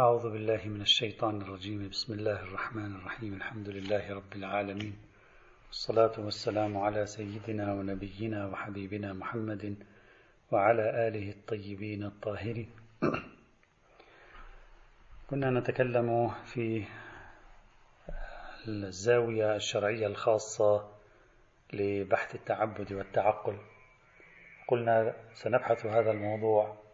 أعوذ 0.00 0.32
بالله 0.32 0.60
من 0.64 0.80
الشيطان 0.80 1.42
الرجيم. 1.42 1.88
بسم 1.88 2.12
الله 2.12 2.40
الرحمن 2.42 2.96
الرحيم. 2.96 3.34
الحمد 3.34 3.68
لله 3.68 4.14
رب 4.14 4.32
العالمين. 4.36 4.96
والصلاة 5.66 6.12
والسلام 6.18 6.78
على 6.78 7.06
سيدنا 7.06 7.74
ونبينا 7.74 8.46
وحبيبنا 8.46 9.12
محمد 9.12 9.76
وعلى 10.52 11.08
آله 11.08 11.30
الطيبين 11.30 12.04
الطاهرين. 12.04 12.70
كنا 15.30 15.50
نتكلم 15.50 16.28
في 16.44 16.84
الزاوية 18.68 19.56
الشرعية 19.56 20.06
الخاصة 20.06 20.88
لبحث 21.72 22.34
التعبد 22.34 22.92
والتعقل. 22.92 23.56
قلنا 24.68 25.14
سنبحث 25.34 25.86
هذا 25.86 26.10
الموضوع 26.10 26.89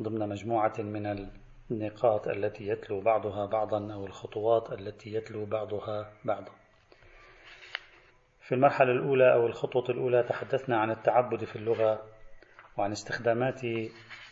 ضمن 0.00 0.28
مجموعة 0.28 0.74
من 0.78 1.28
النقاط 1.70 2.28
التي 2.28 2.68
يتلو 2.68 3.00
بعضها 3.00 3.46
بعضا 3.46 3.92
أو 3.92 4.06
الخطوات 4.06 4.72
التي 4.72 5.14
يتلو 5.14 5.44
بعضها 5.44 6.12
بعضا. 6.24 6.52
في 8.40 8.54
المرحلة 8.54 8.92
الأولى 8.92 9.32
أو 9.32 9.46
الخطوة 9.46 9.84
الأولى 9.88 10.22
تحدثنا 10.22 10.78
عن 10.80 10.90
التعبد 10.90 11.44
في 11.44 11.56
اللغة 11.56 12.02
وعن 12.76 12.92
استخدامات 12.92 13.60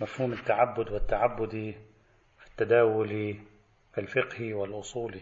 مفهوم 0.00 0.32
التعبد 0.32 0.90
والتعبد 0.90 1.74
في 2.38 2.46
التداول 2.46 3.36
الفقهي 3.98 4.52
والأصولي. 4.52 5.20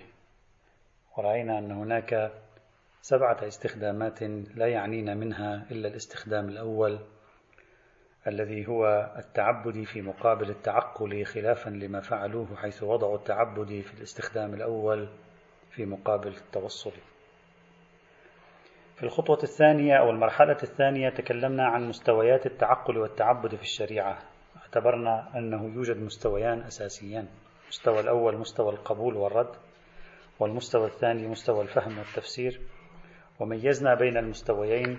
ورأينا 1.17 1.59
أن 1.59 1.71
هناك 1.71 2.33
سبعة 3.03 3.47
استخدامات 3.47 4.23
لا 4.55 4.67
يعنينا 4.67 5.15
منها 5.15 5.67
إلا 5.71 5.89
الاستخدام 5.89 6.49
الأول 6.49 6.99
الذي 8.27 8.69
هو 8.69 9.13
التعبد 9.19 9.83
في 9.85 10.03
مقابل 10.03 10.51
التعقل 10.51 11.25
خلافا 11.25 11.71
لما 11.71 12.01
فعلوه 12.01 12.57
حيث 12.57 12.83
وضعوا 12.83 13.17
التعبد 13.17 13.81
في 13.81 13.95
الاستخدام 13.95 14.55
الأول 14.55 15.09
في 15.71 15.87
مقابل 15.87 16.29
التوصل. 16.29 16.93
في 18.97 19.03
الخطوة 19.03 19.39
الثانية 19.43 19.95
أو 19.95 20.11
المرحلة 20.11 20.57
الثانية 20.63 21.11
تكلمنا 21.11 21.67
عن 21.67 21.89
مستويات 21.89 22.47
التعقل 22.47 22.99
والتعبد 22.99 23.55
في 23.55 23.63
الشريعة. 23.63 24.19
اعتبرنا 24.57 25.39
أنه 25.39 25.75
يوجد 25.75 25.97
مستويان 25.97 26.61
أساسيان. 26.61 27.29
المستوى 27.65 28.01
الأول 28.01 28.37
مستوى 28.37 28.73
القبول 28.73 29.17
والرد، 29.17 29.57
والمستوى 30.41 30.87
الثاني 30.87 31.29
مستوى 31.29 31.63
الفهم 31.63 31.99
والتفسير. 31.99 32.61
وميزنا 33.41 33.95
بين 33.95 34.17
المستويين 34.17 34.99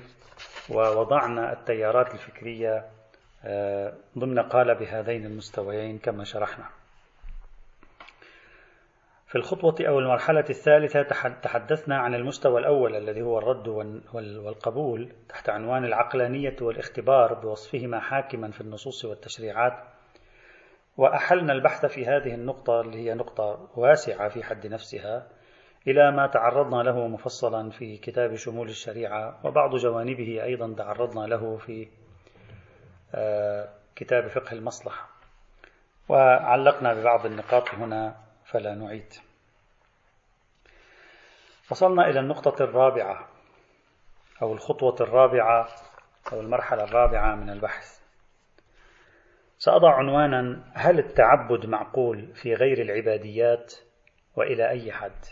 ووضعنا 0.69 1.53
التيارات 1.53 2.13
الفكرية 2.13 2.85
ضمن 4.17 4.39
قالب 4.39 4.81
هذين 4.81 5.25
المستويين 5.25 5.97
كما 5.97 6.23
شرحنا. 6.23 6.65
في 9.27 9.35
الخطوة 9.39 9.75
أو 9.87 9.99
المرحلة 9.99 10.45
الثالثة 10.49 11.29
تحدثنا 11.41 11.97
عن 11.97 12.15
المستوى 12.15 12.59
الأول 12.59 12.95
الذي 12.95 13.21
هو 13.21 13.37
الرد 13.37 13.67
والقبول 14.43 15.09
تحت 15.29 15.49
عنوان 15.49 15.85
العقلانية 15.85 16.55
والاختبار 16.61 17.33
بوصفهما 17.33 17.99
حاكما 17.99 18.51
في 18.51 18.61
النصوص 18.61 19.05
والتشريعات. 19.05 19.73
وأحلنا 20.97 21.53
البحث 21.53 21.85
في 21.85 22.05
هذه 22.05 22.33
النقطة 22.35 22.81
اللي 22.81 22.97
هي 22.97 23.13
نقطة 23.13 23.69
واسعة 23.75 24.29
في 24.29 24.43
حد 24.43 24.67
نفسها 24.67 25.27
إلى 25.87 26.11
ما 26.11 26.27
تعرضنا 26.27 26.83
له 26.83 27.07
مفصلا 27.07 27.69
في 27.69 27.97
كتاب 27.97 28.35
شمول 28.35 28.69
الشريعة 28.69 29.39
وبعض 29.43 29.75
جوانبه 29.75 30.43
أيضا 30.43 30.73
تعرضنا 30.77 31.25
له 31.27 31.57
في 31.57 31.87
كتاب 33.95 34.27
فقه 34.27 34.51
المصلحة. 34.51 35.09
وعلقنا 36.09 36.93
ببعض 36.93 37.25
النقاط 37.25 37.69
هنا 37.69 38.15
فلا 38.45 38.75
نعيد. 38.75 39.13
وصلنا 41.71 42.09
إلى 42.09 42.19
النقطة 42.19 42.63
الرابعة 42.63 43.27
أو 44.41 44.53
الخطوة 44.53 44.95
الرابعة 45.01 45.67
أو 46.33 46.39
المرحلة 46.39 46.83
الرابعة 46.83 47.35
من 47.35 47.49
البحث. 47.49 48.03
سأضع 49.57 49.93
عنوانا 49.95 50.63
هل 50.73 50.99
التعبد 50.99 51.65
معقول 51.65 52.33
في 52.33 52.53
غير 52.53 52.81
العباديات 52.81 53.73
وإلى 54.35 54.69
أي 54.69 54.91
حد؟ 54.91 55.25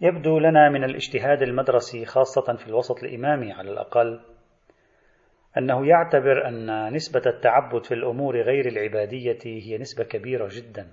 يبدو 0.00 0.38
لنا 0.38 0.68
من 0.68 0.84
الاجتهاد 0.84 1.42
المدرسي 1.42 2.06
خاصة 2.06 2.56
في 2.56 2.66
الوسط 2.66 3.02
الإمامي 3.02 3.52
على 3.52 3.70
الأقل 3.70 4.20
أنه 5.58 5.86
يعتبر 5.86 6.48
أن 6.48 6.92
نسبة 6.94 7.22
التعبد 7.26 7.84
في 7.84 7.94
الأمور 7.94 8.42
غير 8.42 8.68
العبادية 8.68 9.38
هي 9.44 9.78
نسبة 9.78 10.04
كبيرة 10.04 10.48
جدا. 10.52 10.88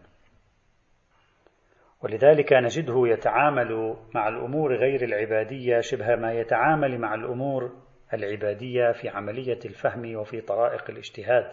ولذلك 2.01 2.53
نجده 2.53 3.07
يتعامل 3.07 3.95
مع 4.15 4.27
الأمور 4.27 4.75
غير 4.75 5.03
العبادية 5.03 5.79
شبه 5.79 6.15
ما 6.15 6.33
يتعامل 6.33 6.99
مع 6.99 7.13
الأمور 7.13 7.71
العبادية 8.13 8.91
في 8.91 9.09
عملية 9.09 9.59
الفهم 9.65 10.15
وفي 10.15 10.41
طرائق 10.41 10.89
الاجتهاد. 10.89 11.51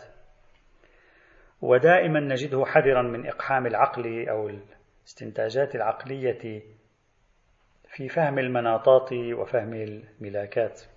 ودائما 1.63 2.21
نجده 2.21 2.65
حذرا 2.65 3.03
من 3.03 3.27
إقحام 3.27 3.67
العقل 3.67 4.29
أو 4.29 4.49
الاستنتاجات 4.49 5.75
العقلية 5.75 6.63
في 7.89 8.09
فهم 8.09 8.39
المناطات 8.39 9.13
وفهم 9.13 9.75
الملاكات. 9.75 10.94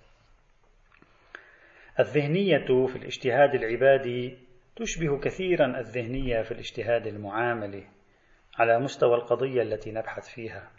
الذهنية 1.98 2.86
في 2.86 2.96
الاجتهاد 2.96 3.54
العبادي 3.54 4.38
تشبه 4.76 5.18
كثيرا 5.20 5.80
الذهنية 5.80 6.42
في 6.42 6.52
الاجتهاد 6.52 7.06
المعاملي 7.06 7.86
على 8.58 8.78
مستوى 8.78 9.14
القضية 9.14 9.62
التي 9.62 9.92
نبحث 9.92 10.28
فيها 10.34 10.70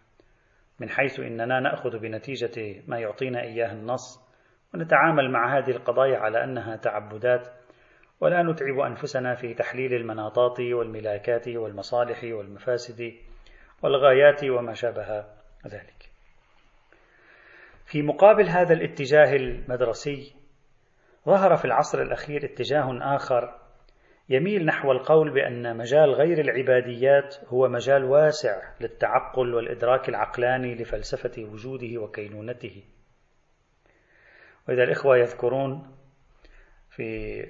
من 0.79 0.89
حيث 0.89 1.19
إننا 1.19 1.59
نأخذ 1.59 1.99
بنتيجة 1.99 2.83
ما 2.87 2.99
يعطينا 2.99 3.41
إياه 3.41 3.71
النص 3.71 4.29
ونتعامل 4.73 5.31
مع 5.31 5.57
هذه 5.57 5.71
القضايا 5.71 6.17
على 6.17 6.43
أنها 6.43 6.75
تعبدات 6.75 7.47
ولا 8.21 8.43
نتعب 8.43 8.79
أنفسنا 8.79 9.35
في 9.35 9.53
تحليل 9.53 9.93
المناطات 9.93 10.59
والملاكات 10.59 11.47
والمصالح 11.47 12.23
والمفاسد 12.23 13.13
والغايات 13.83 14.43
وما 14.43 14.73
شابه 14.73 15.25
ذلك. 15.67 16.09
في 17.85 18.01
مقابل 18.01 18.49
هذا 18.49 18.73
الاتجاه 18.73 19.35
المدرسي 19.35 20.38
ظهر 21.25 21.55
في 21.55 21.65
العصر 21.65 22.01
الأخير 22.01 22.45
اتجاه 22.45 23.15
آخر 23.15 23.59
يميل 24.29 24.65
نحو 24.65 24.91
القول 24.91 25.33
بأن 25.33 25.77
مجال 25.77 26.09
غير 26.13 26.39
العباديات 26.39 27.35
هو 27.47 27.67
مجال 27.67 28.03
واسع 28.03 28.61
للتعقل 28.81 29.53
والإدراك 29.53 30.09
العقلاني 30.09 30.75
لفلسفة 30.75 31.43
وجوده 31.43 32.01
وكينونته. 32.01 32.83
وإذا 34.67 34.83
الإخوة 34.83 35.17
يذكرون 35.17 35.95
في 36.89 37.03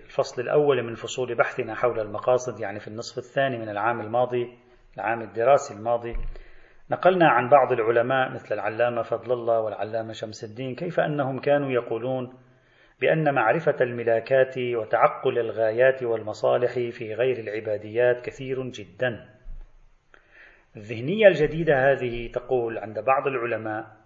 الفصل 0.05 0.41
الأول 0.41 0.83
من 0.83 0.95
فصول 0.95 1.35
بحثنا 1.35 1.75
حول 1.75 1.99
المقاصد 1.99 2.59
يعني 2.59 2.79
في 2.79 2.87
النصف 2.87 3.17
الثاني 3.17 3.57
من 3.57 3.69
العام 3.69 4.01
الماضي 4.01 4.57
العام 4.97 5.21
الدراسي 5.21 5.73
الماضي 5.73 6.13
نقلنا 6.91 7.29
عن 7.29 7.49
بعض 7.49 7.71
العلماء 7.71 8.33
مثل 8.33 8.55
العلامة 8.55 9.01
فضل 9.01 9.33
الله 9.33 9.59
والعلامة 9.59 10.13
شمس 10.13 10.43
الدين 10.43 10.75
كيف 10.75 10.99
أنهم 10.99 11.39
كانوا 11.39 11.71
يقولون 11.71 12.33
بأن 13.01 13.33
معرفة 13.33 13.75
الملاكات 13.81 14.57
وتعقل 14.57 15.39
الغايات 15.39 16.03
والمصالح 16.03 16.71
في 16.73 17.13
غير 17.13 17.39
العباديات 17.39 18.21
كثير 18.21 18.63
جدا. 18.63 19.29
الذهنية 20.75 21.27
الجديدة 21.27 21.91
هذه 21.91 22.31
تقول 22.31 22.77
عند 22.77 22.99
بعض 22.99 23.27
العلماء 23.27 23.99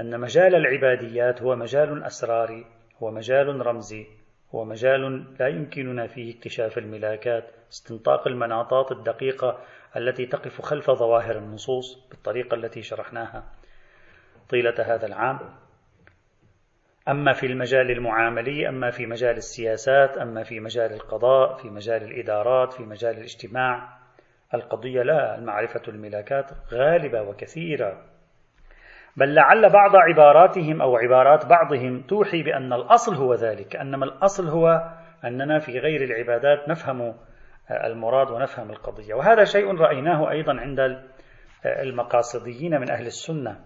أن 0.00 0.20
مجال 0.20 0.54
العباديات 0.54 1.42
هو 1.42 1.56
مجال 1.56 2.04
أسراري، 2.04 2.66
هو 3.02 3.10
مجال 3.10 3.66
رمزي، 3.66 4.06
هو 4.54 4.64
مجال 4.64 5.24
لا 5.40 5.48
يمكننا 5.48 6.06
فيه 6.06 6.38
اكتشاف 6.38 6.78
الملاكات، 6.78 7.44
استنطاق 7.72 8.26
المناطات 8.26 8.92
الدقيقة 8.92 9.60
التي 9.96 10.26
تقف 10.26 10.62
خلف 10.62 10.90
ظواهر 10.90 11.38
النصوص 11.38 12.08
بالطريقة 12.10 12.54
التي 12.54 12.82
شرحناها 12.82 13.44
طيلة 14.48 14.74
هذا 14.78 15.06
العام. 15.06 15.38
أما 17.08 17.32
في 17.32 17.46
المجال 17.46 17.90
المعاملي 17.90 18.68
أما 18.68 18.90
في 18.90 19.06
مجال 19.06 19.36
السياسات 19.36 20.18
أما 20.18 20.42
في 20.42 20.60
مجال 20.60 20.92
القضاء 20.92 21.54
في 21.54 21.70
مجال 21.70 22.02
الإدارات 22.02 22.72
في 22.72 22.82
مجال 22.82 23.16
الاجتماع 23.16 24.00
القضية 24.54 25.02
لا 25.02 25.38
المعرفة 25.38 25.82
الملاكات 25.88 26.50
غالبة 26.72 27.22
وكثيرة. 27.22 28.02
بل 29.16 29.34
لعل 29.34 29.72
بعض 29.72 29.96
عباراتهم 29.96 30.82
أو 30.82 30.96
عبارات 30.96 31.46
بعضهم 31.46 32.02
توحي 32.02 32.42
بأن 32.42 32.72
الأصل 32.72 33.14
هو 33.14 33.34
ذلك 33.34 33.76
أنما 33.76 34.04
الأصل 34.04 34.48
هو 34.48 34.92
أننا 35.24 35.58
في 35.58 35.78
غير 35.78 36.04
العبادات 36.04 36.68
نفهم 36.68 37.14
المراد 37.70 38.30
ونفهم 38.30 38.70
القضية. 38.70 39.14
وهذا 39.14 39.44
شيء 39.44 39.74
رأيناه 39.74 40.30
أيضا 40.30 40.60
عند 40.60 41.02
المقاصديين 41.66 42.80
من 42.80 42.90
أهل 42.90 43.06
السنة. 43.06 43.60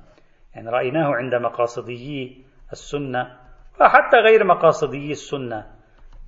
يعني 0.54 0.68
رأيناه 0.68 1.14
عند 1.14 1.34
مقاصديي 1.34 2.44
السنة 2.74 3.22
وحتى 3.80 4.16
غير 4.16 4.44
مقاصدي 4.44 5.10
السنة 5.10 5.66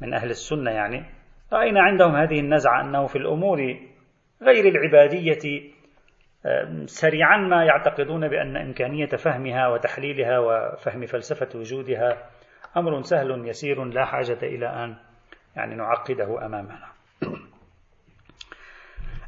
من 0.01 0.15
أهل 0.15 0.31
السنة 0.31 0.71
يعني. 0.71 1.05
رأينا 1.53 1.83
عندهم 1.83 2.17
هذه 2.17 2.41
النزعة 2.41 2.81
أنه 2.81 3.07
في 3.07 3.17
الأمور 3.17 3.59
غير 4.43 4.65
العبادية 4.69 5.73
سريعا 6.85 7.37
ما 7.37 7.65
يعتقدون 7.65 8.29
بأن 8.29 8.57
إمكانية 8.57 9.07
فهمها 9.07 9.69
وتحليلها 9.69 10.39
وفهم 10.39 11.07
فلسفة 11.07 11.59
وجودها 11.59 12.31
أمر 12.77 13.03
سهل 13.03 13.49
يسير 13.49 13.85
لا 13.85 14.05
حاجة 14.05 14.39
إلى 14.43 14.67
أن 14.67 14.97
يعني 15.57 15.75
نعقده 15.75 16.47
أمامنا. 16.47 16.96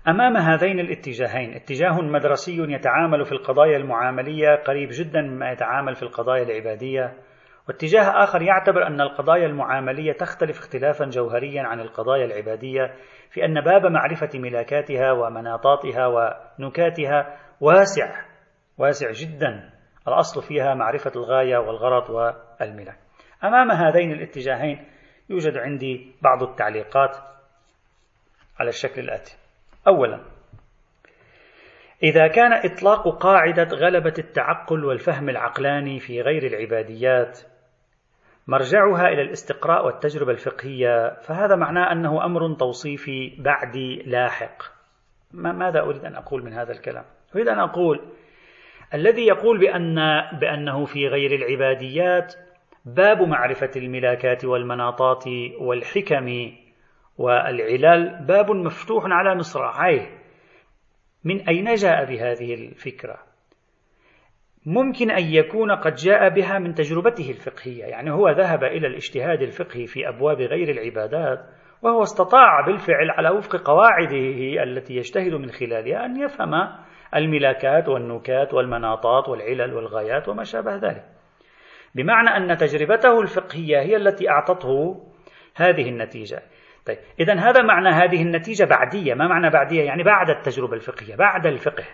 أمام 0.08 0.36
هذين 0.36 0.80
الاتجاهين 0.80 1.54
اتجاه 1.54 2.00
مدرسي 2.00 2.56
يتعامل 2.58 3.24
في 3.24 3.32
القضايا 3.32 3.76
المعاملية 3.76 4.54
قريب 4.54 4.88
جدا 4.92 5.20
مما 5.20 5.52
يتعامل 5.52 5.94
في 5.94 6.02
القضايا 6.02 6.42
العبادية 6.42 7.14
واتجاه 7.68 8.22
آخر 8.22 8.42
يعتبر 8.42 8.86
أن 8.86 9.00
القضايا 9.00 9.46
المعاملية 9.46 10.12
تختلف 10.12 10.58
اختلافا 10.58 11.04
جوهريا 11.04 11.62
عن 11.62 11.80
القضايا 11.80 12.24
العبادية 12.24 12.94
في 13.30 13.44
أن 13.44 13.60
باب 13.60 13.86
معرفة 13.86 14.28
ملاكاتها 14.34 15.12
ومناطاتها 15.12 16.06
ونكاتها 16.06 17.36
واسع 17.60 18.24
واسع 18.78 19.10
جدا. 19.10 19.70
الأصل 20.08 20.42
فيها 20.42 20.74
معرفة 20.74 21.12
الغاية 21.16 21.58
والغرض 21.58 22.10
والملاك 22.10 22.98
أمام 23.44 23.70
هذين 23.70 24.12
الاتجاهين 24.12 24.84
يوجد 25.30 25.56
عندي 25.56 26.12
بعض 26.22 26.42
التعليقات 26.42 27.16
على 28.60 28.68
الشكل 28.68 29.00
الآتي. 29.00 29.47
أولا 29.88 30.20
إذا 32.02 32.26
كان 32.26 32.52
إطلاق 32.52 33.08
قاعدة 33.08 33.68
غلبة 33.76 34.14
التعقل 34.18 34.84
والفهم 34.84 35.28
العقلاني 35.28 36.00
في 36.00 36.20
غير 36.20 36.46
العباديات 36.46 37.40
مرجعها 38.46 39.08
إلى 39.08 39.22
الاستقراء 39.22 39.86
والتجربة 39.86 40.32
الفقهية 40.32 41.20
فهذا 41.20 41.56
معناه 41.56 41.92
أنه 41.92 42.24
أمر 42.24 42.54
توصيفي 42.54 43.32
بعدي 43.38 44.02
لاحق 44.06 44.62
ماذا 45.32 45.80
أريد 45.80 46.04
أن 46.04 46.14
أقول 46.14 46.44
من 46.44 46.52
هذا 46.52 46.72
الكلام؟ 46.72 47.04
أريد 47.34 47.48
أن 47.48 47.58
أقول 47.58 48.00
الذي 48.94 49.26
يقول 49.26 49.58
بأن 49.58 49.94
بأنه 50.40 50.84
في 50.84 51.06
غير 51.06 51.34
العباديات 51.34 52.34
باب 52.84 53.22
معرفة 53.22 53.70
الملاكات 53.76 54.44
والمناطات 54.44 55.24
والحكم 55.60 56.52
والعلل 57.18 58.26
باب 58.26 58.50
مفتوح 58.50 59.04
على 59.06 59.34
مصراعيه 59.34 60.18
من 61.24 61.48
أين 61.48 61.74
جاء 61.74 62.04
بهذه 62.04 62.54
الفكرة؟ 62.54 63.18
ممكن 64.66 65.10
أن 65.10 65.24
يكون 65.24 65.72
قد 65.72 65.94
جاء 65.94 66.28
بها 66.28 66.58
من 66.58 66.74
تجربته 66.74 67.30
الفقهية 67.30 67.84
يعني 67.84 68.10
هو 68.10 68.28
ذهب 68.28 68.64
إلى 68.64 68.86
الاجتهاد 68.86 69.42
الفقهي 69.42 69.86
في 69.86 70.08
أبواب 70.08 70.40
غير 70.40 70.68
العبادات 70.70 71.38
وهو 71.82 72.02
استطاع 72.02 72.66
بالفعل 72.66 73.10
على 73.10 73.30
وفق 73.30 73.56
قواعده 73.56 74.62
التي 74.62 74.96
يجتهد 74.96 75.34
من 75.34 75.50
خلالها 75.50 76.04
أن 76.04 76.20
يفهم 76.20 76.50
الملاكات 77.16 77.88
والنكات 77.88 78.54
والمناطات 78.54 79.28
والعلل 79.28 79.74
والغايات 79.74 80.28
وما 80.28 80.44
شابه 80.44 80.76
ذلك. 80.76 81.04
بمعنى 81.94 82.28
أن 82.28 82.56
تجربته 82.56 83.20
الفقهية 83.20 83.80
هي 83.80 83.96
التي 83.96 84.30
أعطته 84.30 85.02
هذه 85.56 85.88
النتيجة. 85.88 86.42
طيب. 86.88 86.98
إذا 87.20 87.34
هذا 87.34 87.62
معنى 87.62 87.88
هذه 87.88 88.22
النتيجة 88.22 88.64
بعدية. 88.64 89.14
ما 89.14 89.28
معنى 89.28 89.50
بعدية؟ 89.50 89.82
يعني 89.82 90.02
بعد 90.02 90.30
التجربة 90.30 90.74
الفقهية 90.74 91.16
بعد 91.16 91.46
الفقه. 91.46 91.84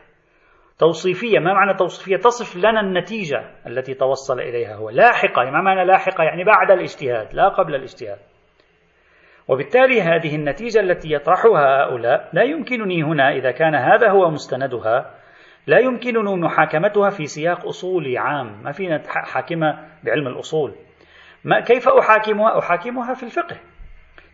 توصيفية 0.79 1.39
ما 1.39 1.55
معنى 1.55 1.75
توصيفية؟ 1.75 2.17
تصف 2.17 2.57
لنا 2.57 2.81
النتيجة 2.81 3.45
التي 3.67 3.95
توصل 3.95 4.41
إليها 4.41 4.75
هو. 4.77 4.91
لاحقة 4.91 5.51
ما 5.51 5.61
معنى 5.61 5.85
لاحقة؟ 5.85 6.25
يعني 6.25 6.45
بعد 6.45 6.71
الاجتهاد 6.71 7.35
لا 7.35 7.49
قبل 7.49 7.75
الاجتهاد. 7.75 8.19
وبالتالي 9.49 10.03
هذه 10.03 10.37
النتيجة 10.37 10.81
التي 10.81 11.13
يطرحها 11.13 11.85
هؤلاء 11.85 12.31
لا 12.33 12.43
يمكنني 12.43 13.03
هنا 13.03 13.33
إذا 13.33 13.51
كان 13.51 13.75
هذا 13.75 14.11
هو 14.11 14.31
مستندها 14.31 15.15
لا 15.67 15.79
يمكنني 15.79 16.37
محاكمتها 16.37 17.11
في 17.11 17.27
سياق 17.27 17.67
أصولي 17.67 18.19
عام. 18.19 18.63
ما 18.63 18.73
فينا 18.73 19.03
حاكمة 19.07 19.89
بعلم 20.05 20.27
الأصول. 20.27 20.75
ما 21.45 21.61
كيف 21.61 21.89
أحاكمها؟ 21.89 22.59
أحاكمها 22.59 23.15
في 23.15 23.23
الفقه. 23.23 23.57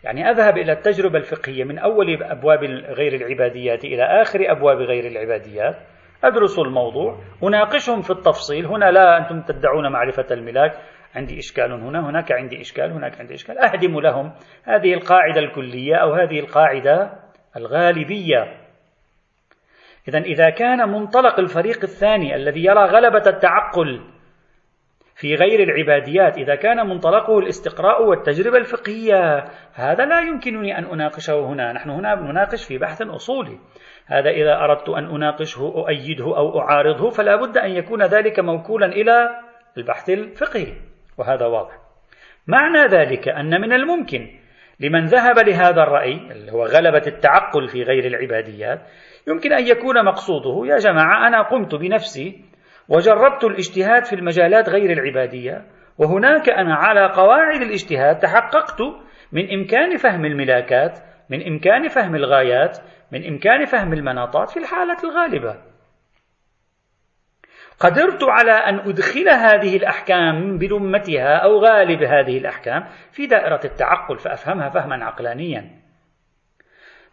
يعني 0.05 0.31
أذهب 0.31 0.59
إلى 0.59 0.73
التجربة 0.73 1.19
الفقهية 1.19 1.65
من 1.65 1.79
أول 1.79 2.23
أبواب 2.23 2.65
غير 2.65 3.15
العباديات 3.15 3.85
إلى 3.85 4.03
آخر 4.03 4.51
أبواب 4.51 4.77
غير 4.77 5.07
العباديات. 5.07 5.77
أدرس 6.25 6.59
الموضوع 6.59 7.19
أناقشهم 7.43 8.03
في 8.03 8.11
التفصيل. 8.11 8.67
هنا 8.67 8.91
لا 8.91 9.19
أنتم 9.19 9.43
تدعون 9.43 9.93
معرفة 9.93 10.27
الملاك. 10.31 10.73
عندي 11.15 11.39
إشكال 11.39 11.73
هنا 11.73 12.11
هناك 12.11 12.33
عندي 12.33 12.61
إشكال 12.61 12.93
هناك 12.93 13.21
عندي 13.21 13.35
إشكال. 13.35 13.59
أهدم 13.59 14.01
لهم 14.01 14.33
هذه 14.65 14.95
القاعدة 14.95 15.41
الكلية 15.41 15.95
أو 15.95 16.13
هذه 16.13 16.41
القاعدة 16.41 17.11
الغالبية. 17.57 18.61
إذا 20.09 20.19
إذا 20.19 20.51
كان 20.51 20.89
منطلق 20.89 21.39
الفريق 21.39 21.79
الثاني 21.83 22.35
الذي 22.35 22.65
يرى 22.65 22.85
غلبة 22.85 23.23
التعقل 23.27 24.01
في 25.21 25.35
غير 25.35 25.63
العباديات 25.63 26.39
إذا 26.39 26.55
كان 26.55 26.89
منطلقه 26.89 27.39
الاستقراء 27.39 28.07
والتجربة 28.07 28.59
الفقهية. 28.59 29.45
هذا 29.75 30.05
لا 30.05 30.21
يمكنني 30.21 30.79
أن 30.79 30.85
أناقشه 30.85 31.47
هنا. 31.47 31.73
نحن 31.73 31.91
هنا 31.91 32.15
نناقش 32.15 32.65
في 32.65 32.79
بحث 32.79 33.03
أصولي. 33.03 33.59
هذا 34.07 34.31
إذا 34.31 34.55
أردت 34.55 34.89
أن 34.89 35.05
أناقشه 35.05 35.73
أؤيده 35.77 36.25
أو 36.25 36.61
أعارضه 36.61 37.11
فلا 37.11 37.37
بد 37.37 37.59
أن 37.59 37.71
يكون 37.71 38.03
ذلك 38.03 38.41
موكولا 38.41 38.87
إلى 38.87 39.31
البحث 39.79 40.11
الفقهي. 40.11 40.73
وهذا 41.19 41.47
واضح. 41.47 41.73
معنى 42.47 42.87
ذلك 42.87 43.29
أن 43.29 43.61
من 43.61 43.73
الممكن 43.73 44.29
لمن 44.81 45.05
ذهب 45.05 45.39
لهذا 45.39 45.83
الرأي 45.83 46.15
اللي 46.31 46.53
هو 46.53 46.65
غلبة 46.65 47.03
التعقل 47.07 47.69
في 47.69 47.83
غير 47.83 48.07
العباديات 48.07 48.81
يمكن 49.29 49.53
أن 49.53 49.67
يكون 49.67 50.05
مقصوده 50.05 50.67
يا 50.67 50.79
جماعة 50.79 51.29
أنا 51.29 51.43
قمت 51.43 51.75
بنفسي 51.75 52.50
وجربت 52.91 53.45
الاجتهاد 53.45 54.05
في 54.05 54.13
المجالات 54.13 54.69
غير 54.69 54.93
العبادية 54.93 55.67
وهناك 55.99 56.49
أنا 56.49 56.75
على 56.75 57.13
قواعد 57.13 57.63
الاجتهاد 57.63 58.19
تحققت 58.19 58.81
من 59.33 59.53
إمكان 59.53 59.97
فهم 59.97 60.25
الملاكات 60.25 60.99
من 61.31 61.47
إمكان 61.47 61.89
فهم 61.89 62.15
الغايات 62.15 62.79
من 63.13 63.27
إمكان 63.27 63.65
فهم 63.65 63.93
المناطات 63.93 64.51
في 64.51 64.57
الحالة 64.57 64.97
الغالبة. 65.05 65.57
قدرت 67.81 68.23
على 68.23 68.53
أن 68.53 68.79
أدخل 68.79 69.29
هذه 69.29 69.77
الأحكام 69.77 70.59
بلمتها 70.59 71.37
أو 71.37 71.59
غالب 71.59 72.03
هذه 72.03 72.39
الأحكام 72.39 72.89
في 73.13 73.27
دائرة 73.27 73.61
التعقل 73.65 74.19
فأفهمها 74.19 74.69
فهما 74.69 75.05
عقلانيا. 75.05 75.71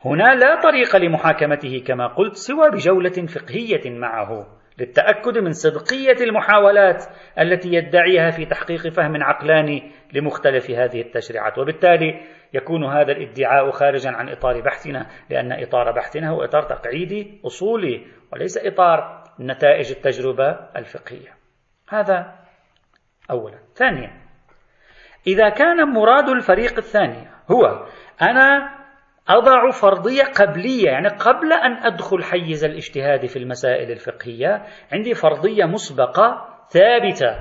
هنا 0.06 0.36
لا 0.36 0.62
طريق 0.62 0.96
لمحاكمته 0.96 1.84
كما 1.88 2.08
قلت 2.08 2.36
سوى 2.36 2.72
بجولة 2.72 3.10
فقهية 3.10 4.00
معه. 4.00 4.57
للتأكد 4.80 5.38
من 5.38 5.52
صدقية 5.52 6.24
المحاولات 6.24 7.06
التي 7.40 7.74
يدعيها 7.74 8.32
في 8.32 8.46
تحقيق 8.46 8.88
فهم 8.88 9.24
عقلاني 9.24 9.92
لمختلف 10.14 10.72
هذه 10.72 11.02
التشريعات. 11.02 11.58
وبالتالي 11.58 12.22
يكون 12.54 12.86
هذا 12.86 13.12
الادعاء 13.12 13.72
خارجا 13.72 14.10
عن 14.10 14.30
إطار 14.30 14.62
بحثنا 14.62 15.08
لأن 15.30 15.52
إطار 15.52 15.92
بحثنا 15.92 16.30
هو 16.30 16.44
إطار 16.44 16.64
تقعيدي 16.64 17.42
أصولي 17.46 18.06
وليس 18.34 18.58
إطار 18.58 19.24
نتائج 19.40 19.92
التجربة 19.92 20.50
الفقهية. 20.76 21.34
هذا 21.90 22.36
أولا. 23.32 23.60
ثانيا 23.76 24.12
إذا 25.28 25.50
كان 25.50 25.88
مراد 25.88 26.30
الفريق 26.30 26.78
الثاني 26.78 27.28
هو 27.52 27.86
أنا 28.22 28.77
أضع 29.30 29.72
فرضية 29.72 30.24
قبلية 30.24 30.86
يعني 30.86 31.08
قبل 31.08 31.54
أن 31.54 31.72
أدخل 31.86 32.24
حيز 32.24 32.64
الاجتهاد 32.64 33.26
في 33.26 33.40
المسائل 33.40 33.92
الفقهية 33.92 34.66
عندي 34.92 35.14
فرضية 35.14 35.66
مسبقة 35.66 36.48
ثابتة 36.70 37.40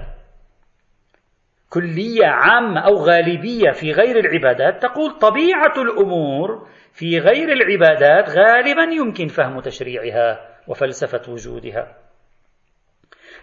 كلية 1.70 2.26
عامة 2.26 2.80
أو 2.80 2.94
غالبية 2.94 3.70
في 3.70 3.92
غير 3.92 4.18
العبادات. 4.18 4.82
تقول 4.82 5.10
طبيعة 5.18 5.82
الأمور 5.82 6.68
في 6.92 7.18
غير 7.18 7.52
العبادات 7.52 8.28
غالبا 8.28 8.82
يمكن 8.82 9.26
فهم 9.28 9.60
تشريعها 9.60 10.40
وفلسفة 10.68 11.32
وجودها. 11.32 11.96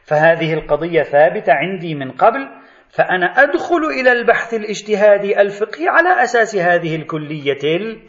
فهذه 0.03 0.53
القضية 0.53 1.03
ثابتة 1.03 1.53
عندي 1.53 1.95
من 1.95 2.11
قبل 2.11 2.49
فأنا 2.89 3.25
أدخل 3.25 3.85
إلى 3.99 4.11
البحث 4.11 4.53
الاجتهادي 4.53 5.41
الفقهي 5.41 5.87
على 5.87 6.23
أساس 6.23 6.55
هذه 6.55 6.95
الكلية 6.95 8.03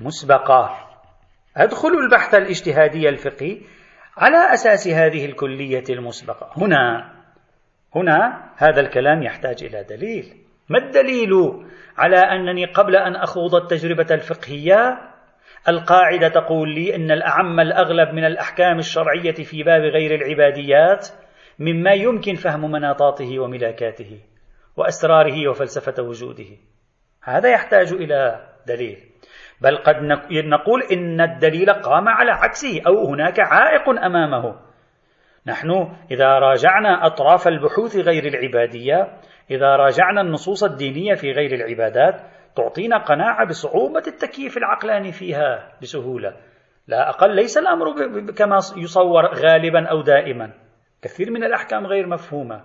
مسبقة. 0.00 0.70
أدخل 1.56 1.88
البحث 1.88 2.34
الاجتهادي 2.34 3.08
الفقهي 3.08 3.60
على 4.16 4.54
أساس 4.54 4.88
هذه 4.88 5.26
الكلية 5.26 5.84
المسبقة. 5.90 6.50
هنا 6.56 7.12
هنا 7.96 8.50
هذا 8.56 8.80
الكلام 8.80 9.22
يحتاج 9.22 9.64
إلى 9.64 9.82
دليل. 9.82 10.24
ما 10.68 10.78
الدليل 10.78 11.30
على 11.98 12.16
أنني 12.16 12.64
قبل 12.64 12.96
أن 12.96 13.16
أخوض 13.16 13.54
التجربة 13.54 14.06
الفقهية؟ 14.10 14.98
القاعدة 15.68 16.28
تقول 16.28 16.74
لي 16.74 16.96
أن 16.96 17.10
الأعم 17.10 17.60
الأغلب 17.60 18.14
من 18.14 18.24
الأحكام 18.24 18.78
الشرعية 18.78 19.34
في 19.34 19.62
باب 19.62 19.80
غير 19.82 20.14
العباديات 20.14 21.08
مما 21.58 21.92
يمكن 21.92 22.34
فهم 22.34 22.70
مناطاته 22.70 23.38
وملاكاته 23.38 24.20
وأسراره 24.76 25.48
وفلسفة 25.48 26.02
وجوده. 26.02 26.56
هذا 27.22 27.50
يحتاج 27.50 27.92
إلى 27.92 28.48
دليل. 28.66 29.13
بل 29.64 29.76
قد 29.76 29.96
نقول 30.32 30.82
إن 30.92 31.20
الدليل 31.20 31.70
قام 31.72 32.08
على 32.08 32.30
عكسه 32.30 32.82
أو 32.86 33.06
هناك 33.06 33.40
عائق 33.40 33.88
أمامه. 33.88 34.54
نحن 35.46 35.88
إذا 36.10 36.38
راجعنا 36.38 37.06
أطراف 37.06 37.48
البحوث 37.48 37.96
غير 37.96 38.24
العبادية 38.26 39.08
إذا 39.50 39.76
راجعنا 39.76 40.20
النصوص 40.20 40.64
الدينية 40.64 41.14
في 41.14 41.32
غير 41.32 41.54
العبادات 41.54 42.20
تعطينا 42.56 42.98
قناعة 42.98 43.46
بصعوبة 43.48 44.02
التكييف 44.06 44.56
العقلاني 44.56 45.12
فيها 45.12 45.72
بسهولة. 45.82 46.36
لا 46.88 47.08
أقل 47.08 47.34
ليس 47.34 47.58
الأمر 47.58 47.86
كما 48.36 48.58
يصور 48.76 49.26
غالبا 49.26 49.88
أو 49.88 50.02
دائما. 50.02 50.52
كثير 51.02 51.30
من 51.30 51.44
الأحكام 51.44 51.86
غير 51.86 52.06
مفهومة. 52.06 52.62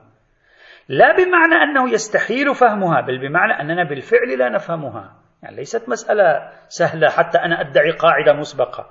لا 0.89 1.15
بمعنى 1.15 1.55
أنه 1.63 1.93
يستحيل 1.93 2.55
فهمها 2.55 3.01
بل 3.01 3.17
بمعنى 3.17 3.61
أننا 3.61 3.83
بالفعل 3.83 4.37
لا 4.37 4.49
نفهمها. 4.49 5.18
يعني 5.43 5.55
ليست 5.55 5.89
مسألة 5.89 6.51
سهلة 6.67 7.09
حتى 7.09 7.37
أنا 7.37 7.61
أدعي 7.61 7.91
قاعدة 7.91 8.33
مسبقة. 8.33 8.89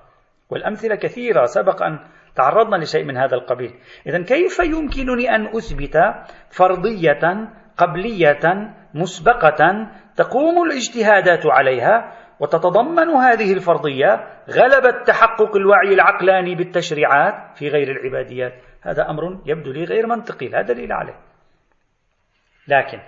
والأمثلة 0.51 0.95
كثيرة 0.95 1.45
سبق 1.45 1.83
أن 1.83 1.99
تعرضنا 2.35 2.77
لشيء 2.77 3.05
من 3.05 3.17
هذا 3.17 3.35
القبيل. 3.35 3.75
إذا 4.07 4.23
كيف 4.23 4.59
يمكنني 4.59 5.35
أن 5.35 5.47
أثبت 5.57 5.97
فرضية 6.51 7.49
قبلية 7.77 8.75
مسبقة 8.95 9.89
تقوم 10.17 10.63
الاجتهادات 10.63 11.47
عليها 11.47 12.13
وتتضمن 12.41 13.09
هذه 13.09 13.53
الفرضية 13.53 14.27
غلبة 14.51 15.05
تحقق 15.05 15.57
الوعي 15.57 15.95
العقلاني 15.95 16.55
بالتشريعات 16.55 17.35
في 17.57 17.69
غير 17.69 17.91
العباديات؟ 17.91 18.53
هذا 18.83 19.11
أمر 19.11 19.43
يبدو 19.47 19.73
لي 19.73 19.85
غير 19.85 20.07
منطقي 20.07 20.49
لا 20.49 20.63
دليل 20.63 20.93
عليه. 20.93 21.17
لكن 22.69 22.99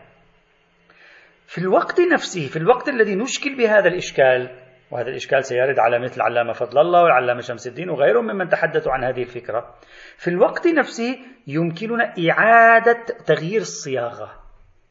في 1.50 1.58
الوقت 1.58 2.00
نفسه 2.00 2.46
في 2.46 2.56
الوقت 2.56 2.88
الذي 2.88 3.14
نشكل 3.14 3.56
بهذا 3.56 3.88
الإشكال 3.88 4.50
وهذا 4.90 5.08
الإشكال 5.08 5.44
سيرد 5.44 5.78
على 5.78 5.98
مثل 5.98 6.16
العلامة 6.16 6.52
فضل 6.52 6.78
الله 6.78 7.02
والعلامة 7.02 7.40
شمس 7.40 7.66
الدين 7.66 7.90
وغيرهم 7.90 8.24
ممن 8.24 8.48
تحدثوا 8.48 8.92
عن 8.92 9.04
هذه 9.04 9.22
الفكرة. 9.22 9.74
في 10.16 10.28
الوقت 10.28 10.66
نفسه 10.66 11.18
يمكننا 11.46 12.14
إعادة 12.30 13.06
تغيير 13.26 13.60
الصياغة. 13.60 14.30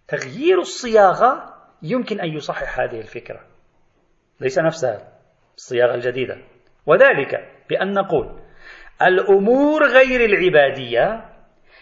تغيير 0.07 0.59
الصياغة 0.59 1.53
يمكن 1.83 2.19
أن 2.19 2.29
يصحح 2.29 2.79
هذه 2.79 2.99
الفكرة. 2.99 3.39
ليس 4.39 4.59
نفسها 4.59 5.07
الصياغة 5.57 5.95
الجديدة. 5.95 6.37
وذلك 6.85 7.51
بأن 7.69 7.93
نقول 7.93 8.39
الأمور 9.01 9.83
غير 9.83 10.25
العبادية 10.25 11.25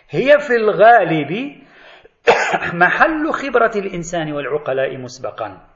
هي 0.09 0.39
في 0.39 0.55
الغالب 0.55 1.66
محل 2.73 3.31
خبرة 3.31 3.71
الإنسان 3.75 4.33
والعقلاء 4.33 4.97
مسبقا. 4.97 5.67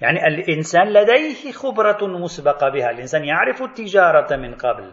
يعني 0.00 0.26
الإنسان 0.26 0.88
لديه 0.92 1.52
خبرة 1.52 2.06
مسبقة 2.06 2.68
بها. 2.68 2.90
الإنسان 2.90 3.24
يعرف 3.24 3.62
التجارة 3.62 4.36
من 4.36 4.54
قبل 4.54 4.92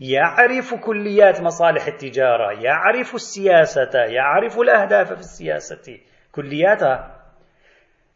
يعرف 0.00 0.74
كليات 0.74 1.40
مصالح 1.40 1.86
التجارة 1.86 2.52
يعرف 2.52 3.14
السياسة 3.14 3.98
يعرف 3.98 4.58
الأهداف 4.58 5.12
في 5.12 5.20
السياسة 5.20 5.98
كلياتها. 6.32 7.22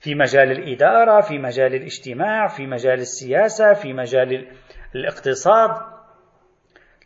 في 0.00 0.14
مجال 0.14 0.50
الإدارة 0.50 1.20
في 1.20 1.38
مجال 1.38 1.74
الاجتماع 1.74 2.46
في 2.46 2.66
مجال 2.66 2.98
السياسة 2.98 3.72
في 3.72 3.92
مجال 3.92 4.46
الاقتصاد. 4.94 5.70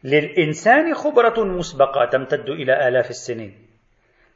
للإنسان 0.04 0.95
خبرة 0.95 1.45
مسبقة 1.45 2.04
تمتد 2.12 2.49
إلى 2.49 2.88
آلاف 2.88 3.11
السنين. 3.11 3.70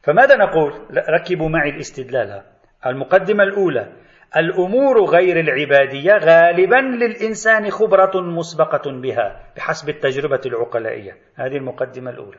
فماذا 0.04 0.36
نقول؟ 0.36 0.72
ركبوا 1.08 1.48
معي 1.48 1.70
الاستدلال. 1.70 2.42
المقدمة 2.86 3.44
الأولى 3.44 3.92
الأمور 4.36 5.04
غير 5.04 5.40
العبادية 5.40 6.12
غالبا 6.12 6.76
للإنسان 6.76 7.70
خبرة 7.70 8.20
مسبقة 8.20 8.90
بها 8.90 9.40
بحسب 9.56 9.88
التجربة 9.88 10.40
العقلائية. 10.46 11.16
هذه 11.36 11.56
المقدمة 11.56 12.10
الأولى. 12.10 12.38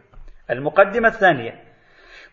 المقدمة 0.51 1.07
الثانية 1.07 1.63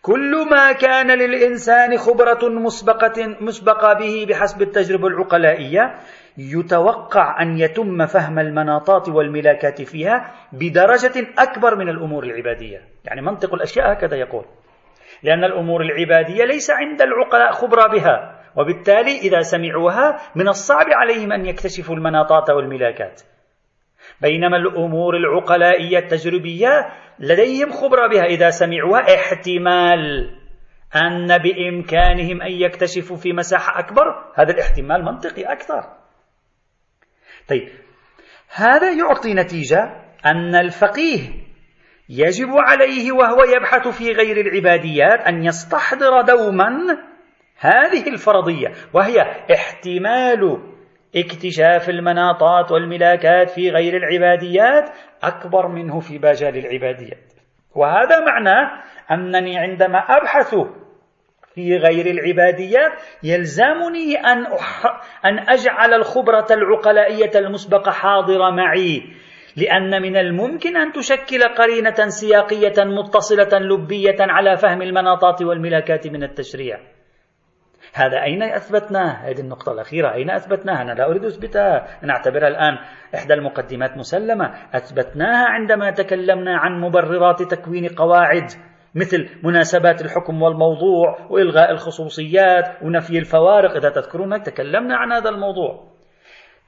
كل 0.03 0.49
ما 0.51 0.73
كان 0.73 1.11
للإنسان 1.19 1.97
خبرة 1.97 2.49
مسبقة 2.49 3.37
مسبقة 3.41 3.93
به 3.93 4.27
بحسب 4.29 4.63
التجربة 4.63 5.07
العقلائية 5.07 5.95
يتوقع 6.39 7.43
أن 7.43 7.59
يتم 7.59 8.07
فهم 8.07 8.39
المناطات 8.39 9.09
والملاكات 9.09 9.83
فيها 9.83 10.33
بدرجة 10.53 11.27
أكبر 11.39 11.77
من 11.77 11.89
الأمور 11.89 12.25
العبادية. 12.25 12.81
يعني 13.05 13.23
منطق 13.23 13.55
الأشياء 13.55 13.93
هكذا 13.93 14.17
يقول. 14.17 14.45
لأن 15.23 15.45
الأمور 15.45 15.81
العبادية 15.83 16.45
ليس 16.45 16.71
عند 16.71 17.03
العقلاء 17.03 17.53
خبرة 17.53 17.87
بها 17.87 18.43
وبالتالي 18.57 19.19
إذا 19.19 19.41
سمعوها 19.41 20.19
من 20.35 20.49
الصعب 20.49 20.87
عليهم 20.89 21.33
أن 21.33 21.47
يكتشفوا 21.47 21.95
المناطات 21.97 22.51
والملاكات. 22.51 23.23
بينما 24.21 24.57
الأمور 24.57 25.17
العقلائية 25.17 25.99
التجريبية 25.99 26.89
لديهم 27.19 27.71
خبرة 27.71 28.07
بها 28.09 28.25
إذا 28.25 28.51
سمعوها 28.51 29.01
احتمال 29.15 30.31
أن 30.97 31.39
بإمكانهم 31.39 32.43
أن 32.43 32.53
يكتشفوا 32.53 33.17
في 33.17 33.33
مساحة 33.33 33.79
أكبر 33.79 34.33
هذا 34.35 34.53
الاحتمال 34.53 35.05
منطقي 35.05 35.43
أكثر. 35.43 35.83
طيب 37.49 37.69
هذا 38.55 38.93
يعطي 38.93 39.35
نتيجة 39.35 39.79
أن 40.27 40.55
الفقيه 40.55 41.42
يجب 42.13 42.49
عليه 42.53 43.13
وهو 43.13 43.45
يبحث 43.45 43.89
في 43.89 44.13
غير 44.13 44.41
العباديات 44.41 45.21
أن 45.21 45.45
يستحضر 45.45 46.21
دوما 46.21 46.69
هذه 47.59 48.09
الفرضية 48.09 48.73
وهي 48.93 49.21
احتمال 49.55 50.59
اكتشاف 51.17 51.89
المناطات 51.89 52.73
والملاكات 52.73 53.51
في 53.51 53.71
غير 53.71 53.97
العباديات 53.97 54.91
أكبر 55.23 55.69
منه 55.69 56.01
في 56.01 56.19
مجال 56.19 56.57
العباديات 56.57 57.33
وهذا 57.75 58.21
معناه 58.21 58.83
أنني 59.11 59.59
عندما 59.59 59.99
أبحث 59.99 60.55
في 61.55 61.77
غير 61.77 62.07
العباديات 62.07 62.93
يلزمني 63.23 64.17
أن. 64.17 64.47
أن 65.25 65.39
أجعل 65.49 65.95
الخبرة 65.95 66.47
العقلائية 66.51 67.31
المسبقة 67.35 67.91
حاضرة 67.91 68.51
معي 68.51 69.03
لأن 69.57 70.03
من 70.03 70.17
الممكن 70.17 70.77
أن 70.77 70.93
تشكل 70.93 71.43
قرينة 71.59 72.09
سياقية 72.09 72.85
متصلة 72.85 73.59
لبية 73.59 74.17
على 74.21 74.57
فهم 74.57 74.83
المناطات 74.83 75.43
والملاكات 75.43 76.07
من 76.07 76.23
التشريع. 76.23 76.81
هذا 77.95 78.23
أين 78.23 78.43
أثبتناه؟ 78.43 79.13
هذه 79.13 79.41
النقطة 79.41 79.73
الأخيرة. 79.73 80.15
أين 80.15 80.31
أثبتناها؟ 80.31 80.83
أنا 80.83 80.93
لا 80.93 81.11
أريد 81.11 81.25
أثبتها. 81.25 81.99
أنا 82.05 82.13
أعتبرها 82.13 82.49
الآن 82.49 82.79
إحدى 83.15 83.35
المقدمات 83.35 83.97
مسلمة. 83.97 84.55
أثبتناها 84.75 85.47
عندما 85.47 85.91
تكلمنا 85.91 86.59
عن 86.59 86.81
مبررات 86.81 87.43
تكوين 87.43 87.89
قواعد 87.89 88.47
مثل 88.95 89.29
مناسبات 89.43 90.03
الحكم 90.03 90.43
والموضوع 90.43 91.27
وإلغاء 91.31 91.71
الخصوصيات 91.71 92.83
ونفي 92.83 93.19
الفوارق. 93.19 93.77
إذا 93.77 93.91
تذكرون 93.91 94.43
تكلمنا 94.43 94.97
عن 94.97 95.13
هذا 95.13 95.29
الموضوع. 95.31 95.92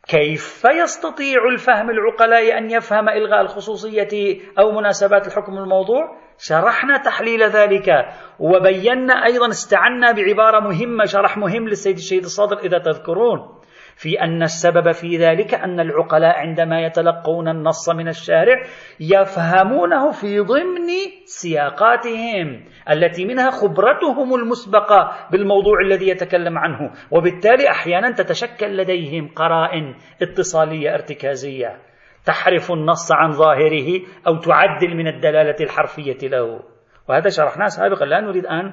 كيف 0.09 0.65
يستطيع 0.65 1.49
الفهم 1.53 1.91
العقلاء 1.91 2.59
أن 2.59 2.71
يفهم 2.71 3.09
إلغاء 3.09 3.41
الخصوصية 3.41 4.41
أو 4.59 4.73
مناسبات 4.73 5.27
الحكم 5.27 5.53
الموضوع؟ 5.53 6.25
شرحنا 6.39 6.97
تحليل 6.97 7.43
ذلك 7.43 7.91
وبينا 8.39 9.25
أيضا 9.25 9.49
استعنا 9.49 10.13
بعبارة 10.13 10.61
مهمة 10.61 11.05
شرح 11.05 11.37
مهم 11.39 11.69
للسيد 11.69 11.97
الشهيد 11.97 12.25
الصادر 12.25 12.59
إذا 12.59 12.79
تذكرون. 12.79 13.54
في 13.97 14.21
أن 14.21 14.43
السبب 14.43 14.93
في 14.93 15.17
ذلك 15.17 15.55
أن 15.55 15.81
العقلاء 15.81 16.39
عندما 16.39 16.81
يتلقون 16.81 17.49
النص 17.49 17.89
من 17.91 18.09
الشارع 18.09 18.63
يفهمونه 19.01 20.13
في 20.13 20.41
ضمن 20.41 20.89
سياقاتهم 21.25 22.65
التي 22.91 23.25
منها 23.25 23.51
خبرتهم 23.51 24.35
المسبقة 24.35 25.29
بالموضوع 25.33 25.81
الذي 25.81 26.09
يتكلم 26.09 26.59
عنه. 26.59 26.91
وبالتالي 27.11 27.71
أحيانا 27.71 28.11
تتشكل 28.11 28.77
لديهم 28.77 29.29
قرائن 29.29 29.95
اتصالية 30.23 30.95
ارتكازية 30.95 31.79
تحرف 32.25 32.73
النص 32.73 33.13
عن 33.13 33.31
ظاهره 33.31 34.01
أو 34.27 34.37
تعدل 34.37 34.97
من 34.97 35.07
الدلالة 35.07 35.57
الحرفية 35.61 36.29
له. 36.29 36.61
وهذا 37.09 37.29
شرحناه 37.29 37.67
سابقا. 37.67 38.05
لا 38.05 38.21
نريد 38.21 38.47
أن 38.47 38.73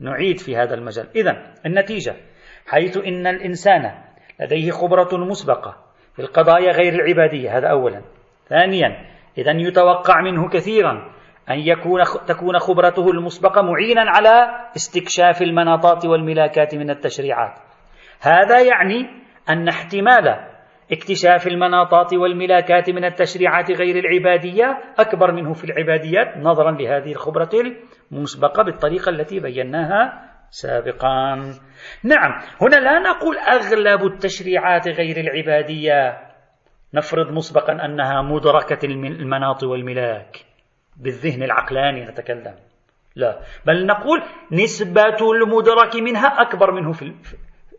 نعيد 0.00 0.38
في 0.38 0.56
هذا 0.56 0.74
المجال. 0.74 1.06
إذا 1.16 1.54
النتيجة 1.66 2.16
حيث 2.66 2.96
إن 2.96 3.26
الإنسان 3.26 4.07
لديه 4.40 4.70
خبرة 4.70 5.16
مسبقة 5.16 5.76
في 6.14 6.22
القضايا 6.22 6.72
غير 6.72 6.94
العبادية 6.94 7.58
هذا 7.58 7.68
أولا. 7.68 8.02
ثانيا 8.48 9.06
إذا 9.38 9.52
يتوقع 9.52 10.20
منه 10.20 10.48
كثيرا 10.48 11.12
أن 11.50 11.58
يكون 11.58 12.02
تكون 12.26 12.58
خبرته 12.58 13.10
المسبقة 13.10 13.62
معينا 13.62 14.10
على 14.10 14.50
استكشاف 14.76 15.42
المناطات 15.42 16.06
والملاكات 16.06 16.74
من 16.74 16.90
التشريعات. 16.90 17.58
هذا 18.20 18.60
يعني 18.60 19.06
أن 19.48 19.68
احتمال 19.68 20.48
اكتشاف 20.92 21.46
المناطات 21.46 22.14
والملاكات 22.14 22.90
من 22.90 23.04
التشريعات 23.04 23.70
غير 23.70 23.98
العبادية 23.98 24.78
أكبر 24.98 25.32
منه 25.32 25.52
في 25.52 25.64
العباديات 25.64 26.36
نظرا 26.36 26.70
لهذه 26.70 27.12
الخبرة 27.12 27.50
المسبقة 28.12 28.62
بالطريقة 28.62 29.10
التي 29.10 29.40
بيناها 29.40 30.27
سابقا 30.50 31.34
نعم 32.04 32.42
هنا 32.60 32.76
لا 32.76 32.98
نقول 32.98 33.36
أغلب 33.38 34.06
التشريعات 34.06 34.88
غير 34.88 35.16
العبادية. 35.16 36.18
نفرض 36.94 37.32
مسبقا 37.32 37.72
أنها 37.72 38.22
مدركة 38.22 38.86
المناط 38.86 39.62
والملاك. 39.62 40.36
بالذهن 40.96 41.42
العقلاني 41.42 42.04
نتكلم. 42.04 42.54
لا 43.16 43.40
بل 43.66 43.86
نقول 43.86 44.22
نسبة 44.52 45.16
المدرك 45.32 45.96
منها 45.96 46.26
أكبر 46.26 46.70
منه 46.72 46.92
في 46.92 47.12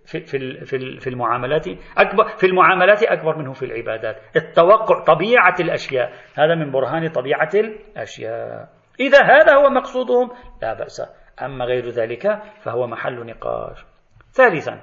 في 0.05 0.25
في 0.65 0.99
في 0.99 1.09
المعاملات 1.09 1.67
اكبر 1.97 2.27
في 2.27 2.45
المعاملات 2.45 3.03
أكبر 3.03 3.37
منه 3.37 3.53
في 3.53 3.65
العبادات، 3.65 4.15
التوقع 4.35 5.03
طبيعة 5.03 5.55
الأشياء، 5.59 6.13
هذا 6.35 6.55
من 6.55 6.71
برهان 6.71 7.07
طبيعة 7.07 7.49
الأشياء. 7.53 8.69
إذا 8.99 9.23
هذا 9.23 9.55
هو 9.55 9.69
مقصودهم 9.69 10.31
لا 10.61 10.73
بأس، 10.73 11.01
أما 11.41 11.65
غير 11.65 11.89
ذلك 11.89 12.41
فهو 12.61 12.87
محل 12.87 13.25
نقاش. 13.25 13.85
ثالثا 14.31 14.81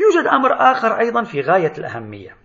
يوجد 0.00 0.26
أمر 0.26 0.52
آخر 0.52 0.98
أيضا 0.98 1.22
في 1.24 1.40
غاية 1.40 1.72
الأهمية، 1.78 2.36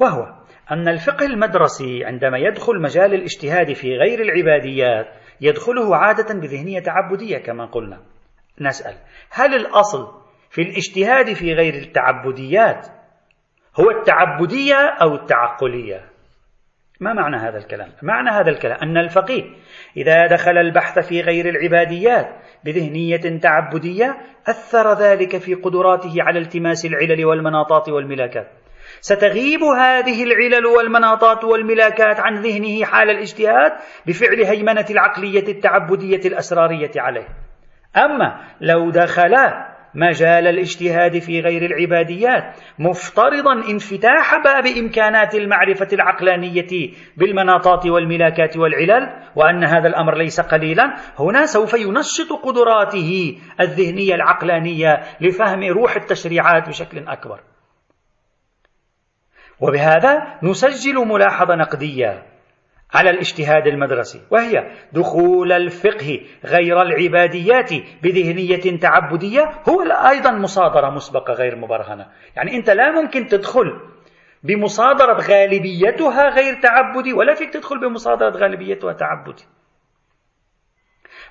وهو 0.00 0.34
أن 0.70 0.88
الفقه 0.88 1.26
المدرسي 1.26 2.04
عندما 2.04 2.38
يدخل 2.38 2.82
مجال 2.82 3.14
الاجتهاد 3.14 3.72
في 3.72 3.88
غير 3.88 4.20
العباديات 4.20 5.06
يدخله 5.40 5.96
عادة 5.96 6.34
بذهنية 6.34 6.80
تعبدية 6.80 7.38
كما 7.38 7.66
قلنا. 7.66 8.00
نسأل 8.60 8.94
هل 9.30 9.54
الأصل 9.54 10.24
في 10.50 10.62
الاجتهاد 10.62 11.32
في 11.32 11.52
غير 11.52 11.74
التعبديات 11.74 12.86
هو 13.80 13.90
التعبدية 13.90 14.76
أو 15.02 15.14
التعقلية 15.14 16.13
ما 17.00 17.12
معنى 17.12 17.36
هذا 17.36 17.58
الكلام؟ 17.58 17.88
معنى 18.02 18.30
هذا 18.30 18.50
الكلام 18.50 18.78
أن 18.82 18.96
الفقيه 18.96 19.44
إذا 19.96 20.26
دخل 20.26 20.58
البحث 20.58 20.98
في 20.98 21.20
غير 21.20 21.48
العباديات 21.48 22.28
بذهنية 22.64 23.40
تعبدية 23.40 24.16
أثر 24.48 24.94
ذلك 24.94 25.36
في 25.36 25.54
قدراته 25.54 26.14
على 26.18 26.38
التماس 26.38 26.86
العلل 26.86 27.24
والمناطات 27.24 27.88
والملاكات 27.88 28.46
ستغيب 29.00 29.62
هذه 29.62 30.24
العلل 30.24 30.66
والمناطات 30.66 31.44
والملاكات 31.44 32.20
عن 32.20 32.34
ذهنه 32.34 32.84
حال 32.84 33.10
الاجتهاد 33.10 33.72
بفعل 34.06 34.44
هيمنة 34.44 34.86
العقلية 34.90 35.48
التعبدية 35.48 36.28
الأسرارية 36.28 36.92
عليه 36.96 37.28
أما 37.96 38.40
لو 38.60 38.90
دخل 38.90 39.34
مجال 39.94 40.46
الاجتهاد 40.46 41.18
في 41.18 41.40
غير 41.40 41.62
العباديات 41.64 42.56
مفترضا 42.78 43.52
انفتاح 43.70 44.42
باب 44.44 44.66
إمكانات 44.66 45.34
المعرفة 45.34 45.88
العقلانية 45.92 46.90
بالمناطات 47.16 47.86
والملاكات 47.86 48.56
والعلل 48.56 49.22
وأن 49.36 49.64
هذا 49.64 49.88
الأمر 49.88 50.16
ليس 50.18 50.40
قليلا. 50.40 50.96
هنا 51.18 51.46
سوف 51.46 51.74
ينشط 51.74 52.32
قدراته 52.42 53.38
الذهنية 53.60 54.14
العقلانية 54.14 55.02
لفهم 55.20 55.62
روح 55.62 55.96
التشريعات 55.96 56.68
بشكل 56.68 57.08
أكبر. 57.08 57.40
وبهذا 59.60 60.38
نسجل 60.42 60.94
ملاحظة 61.08 61.54
نقدية. 61.54 62.33
على 62.94 63.10
الاجتهاد 63.10 63.66
المدرسي 63.66 64.20
وهي 64.30 64.70
دخول 64.92 65.52
الفقه 65.52 66.20
غير 66.44 66.82
العباديات 66.82 67.70
بذهنية 68.02 68.78
تعبدية 68.78 69.50
هو 69.68 69.82
أيضا 69.82 70.30
مصادرة 70.30 70.90
مسبقة 70.90 71.32
غير 71.32 71.56
مبرهنة. 71.56 72.06
يعني 72.36 72.56
أنت 72.56 72.70
لا 72.70 72.90
ممكن 72.90 73.26
تدخل 73.26 73.80
بمصادرة 74.42 75.20
غالبيتها 75.20 76.28
غير 76.28 76.54
تعبدي 76.62 77.12
ولا 77.12 77.34
فيك 77.34 77.52
تدخل 77.52 77.80
بمصادرة 77.80 78.30
غالبيتها 78.30 78.92
تعبدي. 78.92 79.44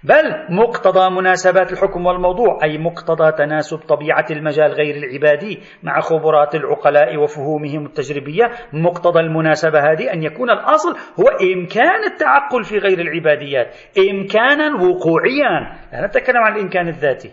بل 0.03 0.55
مقتضى 0.55 1.10
مناسبات 1.10 1.72
الحكم 1.72 2.05
والموضوع 2.05 2.60
أي 2.63 2.77
مقتضى 2.77 3.31
تناسب 3.31 3.77
طبيعة 3.77 4.25
المجال 4.31 4.72
غير 4.72 4.95
العبادي 4.95 5.60
مع 5.83 6.00
خبرات 6.00 6.55
العقلاء 6.55 7.17
وفهومهم 7.17 7.86
التجريبية. 7.86 8.51
مقتضى 8.74 9.19
المناسبة 9.19 9.79
هذه 9.79 10.13
أن 10.13 10.24
يكون 10.24 10.49
الأصل 10.49 10.95
هو 11.19 11.27
إمكان 11.54 12.04
التعقل 12.13 12.63
في 12.63 12.77
غير 12.77 12.99
العباديات 12.99 13.75
إمكانا 14.12 14.84
وقوعيا. 14.84 15.77
لا 15.93 16.08
نتكلم 16.08 16.38
عن 16.38 16.56
الإمكان 16.56 16.88
الذاتي. 16.88 17.32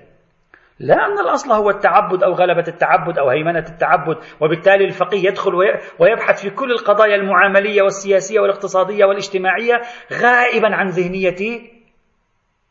لا 0.78 0.94
أن 0.94 1.18
الأصل 1.18 1.52
هو 1.52 1.70
التعبد 1.70 2.22
أو 2.22 2.32
غلبة 2.32 2.64
التعبد 2.68 3.18
أو 3.18 3.28
هيمنة 3.28 3.64
التعبد 3.68 4.16
وبالتالي 4.40 4.84
الفقيه 4.84 5.28
يدخل 5.28 5.54
ويبحث 5.98 6.42
في 6.42 6.50
كل 6.50 6.72
القضايا 6.72 7.16
المعاملية 7.16 7.82
والسياسية 7.82 8.40
والاقتصادية 8.40 9.04
والاجتماعية 9.04 9.80
غائبا 10.12 10.74
عن 10.74 10.88
ذهنية 10.88 11.79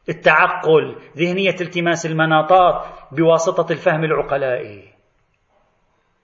التعقل 0.09 0.95
ذهنية 1.17 1.55
التماس 1.61 2.05
المناطات 2.05 2.85
بواسطة 3.11 3.71
الفهم 3.71 4.03
العقلائي. 4.03 4.83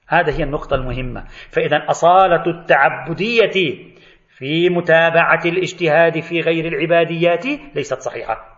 هذه 0.08 0.39
هي 0.39 0.43
النقطة 0.43 0.76
المهمة. 0.76 1.26
فإذا 1.50 1.86
أصالة 1.89 2.43
التعبدية 2.48 3.86
في 4.38 4.69
متابعة 4.69 5.41
الاجتهاد 5.45 6.19
في 6.19 6.41
غير 6.41 6.65
العباديات 6.65 7.45
ليست 7.76 8.00
صحيحة. 8.00 8.56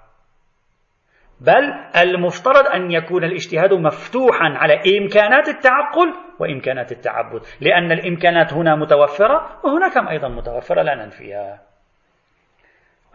بل 1.41 1.73
المفترض 1.95 2.67
أن 2.67 2.91
يكون 2.91 3.23
الاجتهاد 3.23 3.73
مفتوحا 3.73 4.45
على 4.45 4.73
إمكانات 4.73 5.47
التعقل 5.47 6.13
وإمكانات 6.39 6.91
التعبد. 6.91 7.41
لأن 7.61 7.91
الإمكانات 7.91 8.53
هنا 8.53 8.75
متوفرة 8.75 9.59
وهناك 9.63 10.09
أيضا 10.09 10.27
متوفرة 10.27 10.81
لا 10.81 10.95
ننفيها. 10.95 11.61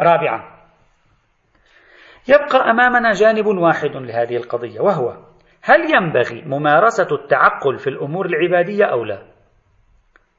رابعا 0.01 0.62
يبقى 2.29 2.71
أمامنا 2.71 3.13
جانب 3.13 3.47
واحد 3.47 3.97
لهذه 3.97 4.37
القضية 4.37 4.81
وهو 4.81 5.17
هل 5.63 5.95
ينبغي 5.95 6.43
ممارسة 6.43 7.09
التعقل 7.13 7.79
في 7.79 7.87
الأمور 7.87 8.27
العبادية 8.27 8.85
أو 8.85 9.05
لا؟ 9.05 9.23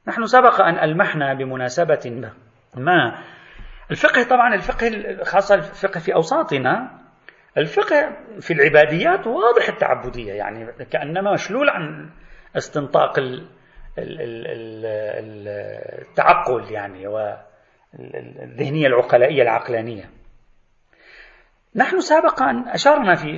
نحن 0.07 0.25
سبق 0.25 0.61
أن 0.61 0.79
ألمحنا 0.89 1.33
بمناسبة 1.33 2.31
ما 2.75 3.23
الفقه 3.91 4.23
طبعا 4.23 4.55
الفقه 4.55 4.91
خاصة 5.23 5.55
الفقه 5.55 5.99
في 5.99 6.13
أوساطنا 6.15 6.99
الفقه 7.57 8.17
في 8.39 8.53
العباديات 8.53 9.27
واضح 9.27 9.69
التعبدية 9.69 10.33
يعني 10.33 10.71
كأنما 10.91 11.33
مشلول 11.33 11.69
عن 11.69 12.09
استنطاق 12.57 13.19
التعقل 15.99 16.71
يعني 16.71 17.07
والذهنيه 17.07 18.87
العقلائية 18.87 19.41
العقلانية. 19.41 20.09
نحن 21.75 21.99
سابقا 21.99 22.63
أشرنا 22.67 23.15
في 23.15 23.37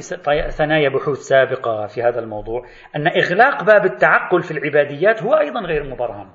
ثنايا 0.49 0.89
بحوث 0.89 1.17
سابقة 1.17 1.87
في 1.87 2.03
هذا 2.03 2.19
الموضوع 2.19 2.65
أن 2.95 3.07
إغلاق 3.07 3.63
باب 3.63 3.85
التعقل 3.85 4.41
في 4.41 4.51
العباديات 4.51 5.23
هو 5.23 5.33
أيضا 5.33 5.59
غير 5.59 5.83
مبرهن. 5.83 6.27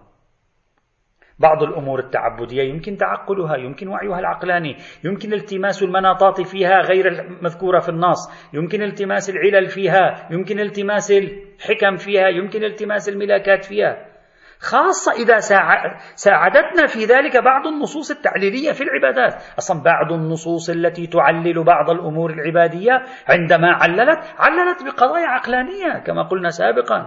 بعض 1.39 1.63
الأمور 1.63 1.99
التعبدية 1.99 2.63
يمكن 2.63 2.97
تعقلها 2.97 3.57
يمكن 3.57 3.89
وعيها 3.89 4.19
العقلاني 4.19 4.77
يمكن 5.05 5.33
التماس 5.33 5.83
المناطات 5.83 6.41
فيها 6.41 6.81
غير 6.81 7.09
المذكورة 7.09 7.81
في 7.81 7.89
النص 7.89 8.51
يمكن 8.55 8.83
التماس 8.83 9.31
العلل 9.31 9.67
فيها 9.69 10.29
يمكن 10.31 10.61
التماس 10.61 11.11
الحكم 11.11 11.97
فيها 11.97 12.29
يمكن 12.29 12.65
التماس 12.65 13.09
الملاكات 13.09 13.65
فيها. 13.65 14.10
خاصة 14.63 15.13
إذا 15.13 15.39
ساعدتنا 16.15 16.87
في 16.87 17.05
ذلك 17.05 17.37
بعض 17.37 17.67
النصوص 17.67 18.11
التعليلية 18.11 18.73
في 18.73 18.83
العبادات. 18.83 19.43
أصلا 19.59 19.83
بعض 19.83 20.13
النصوص 20.13 20.71
التي 20.71 21.07
تعلل 21.07 21.65
بعض 21.65 21.91
الأمور 21.91 22.31
العبادية 22.31 22.93
عندما 23.29 23.73
عللت 23.73 24.19
عللت 24.39 24.83
بقضايا 24.83 25.27
عقلانية 25.27 25.99
كما 26.07 26.23
قلنا 26.23 26.51
سابقا. 26.51 26.99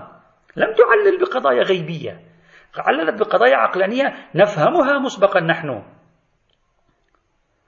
لم 0.55 0.73
تعلل 0.73 1.19
بقضايا 1.21 1.63
غيبية. 1.63 2.19
عللت 2.77 3.19
بقضايا 3.19 3.55
عقلانية 3.55 4.13
نفهمها 4.35 4.99
مسبقا 4.99 5.39
نحن. 5.39 5.83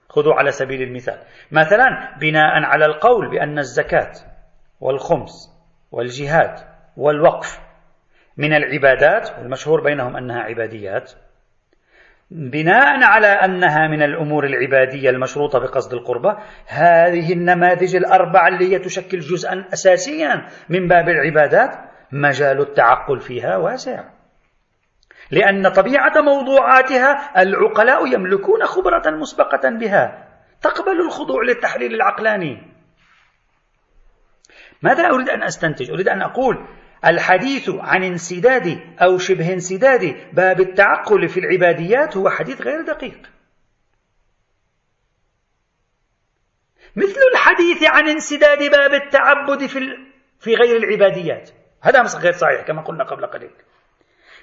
خذوا 0.08 0.34
على 0.34 0.50
سبيل 0.50 0.82
المثال. 0.82 1.18
مثلا 1.52 2.16
بناء 2.20 2.64
على 2.64 2.86
القول 2.86 3.30
بأن 3.30 3.58
الزكاة 3.58 4.12
والخمس 4.80 5.32
والجهاد 5.92 6.54
والوقف 6.96 7.65
من 8.36 8.52
العبادات 8.52 9.38
والمشهور 9.38 9.80
بينهم 9.80 10.16
أنها 10.16 10.40
عباديات 10.40 11.12
بناء 12.30 13.02
على 13.02 13.26
أنها 13.26 13.88
من 13.88 14.02
الأمور 14.02 14.44
العبادية 14.44 15.10
المشروطة 15.10 15.58
بقصد 15.58 15.94
القربة 15.94 16.36
هذه 16.66 17.32
النماذج 17.32 17.96
الأربعة 17.96 18.48
اللي 18.48 18.72
هي 18.72 18.78
تشكل 18.78 19.18
جزءا 19.18 19.64
اساسيا 19.72 20.46
من 20.68 20.88
باب 20.88 21.08
العبادات 21.08 21.70
مجال 22.12 22.60
التعقل 22.60 23.20
فيها 23.20 23.56
واسع. 23.56 24.04
لأن 25.30 25.68
طبيعة 25.68 26.20
موضوعاتها 26.20 27.42
العقلاء 27.42 28.06
يملكون 28.14 28.64
خبرة 28.64 29.10
مسبقة 29.10 29.70
بها 29.70 30.28
تقبل 30.62 31.00
الخضوع 31.00 31.42
للتحليل 31.42 31.94
العقلاني. 31.94 32.72
ماذا 34.82 35.08
أريد 35.08 35.28
أن 35.28 35.42
أستنتج؟ 35.42 35.90
أريد 35.90 36.08
أن 36.08 36.22
أقول 36.22 36.66
الحديث 37.06 37.70
عن 37.70 38.04
انسداد 38.04 38.80
أو 39.02 39.18
شبه 39.18 39.52
انسداد 39.52 40.16
باب 40.32 40.60
التعقل 40.60 41.28
في 41.28 41.40
العباديات 41.40 42.16
هو 42.16 42.30
حديث 42.30 42.62
غير 42.62 42.82
دقيق. 42.82 43.30
مثل 46.96 47.20
الحديث 47.32 47.84
عن 47.84 48.08
انسداد 48.08 48.70
باب 48.70 48.94
التعبد 48.94 49.66
في 49.66 49.78
في 50.40 50.54
غير 50.54 50.76
العباديات. 50.76 51.50
هذا 51.82 52.02
غير 52.02 52.32
صحيح 52.32 52.62
كما 52.66 52.82
قلنا 52.82 53.04
قبل 53.04 53.26
قليل. 53.26 53.50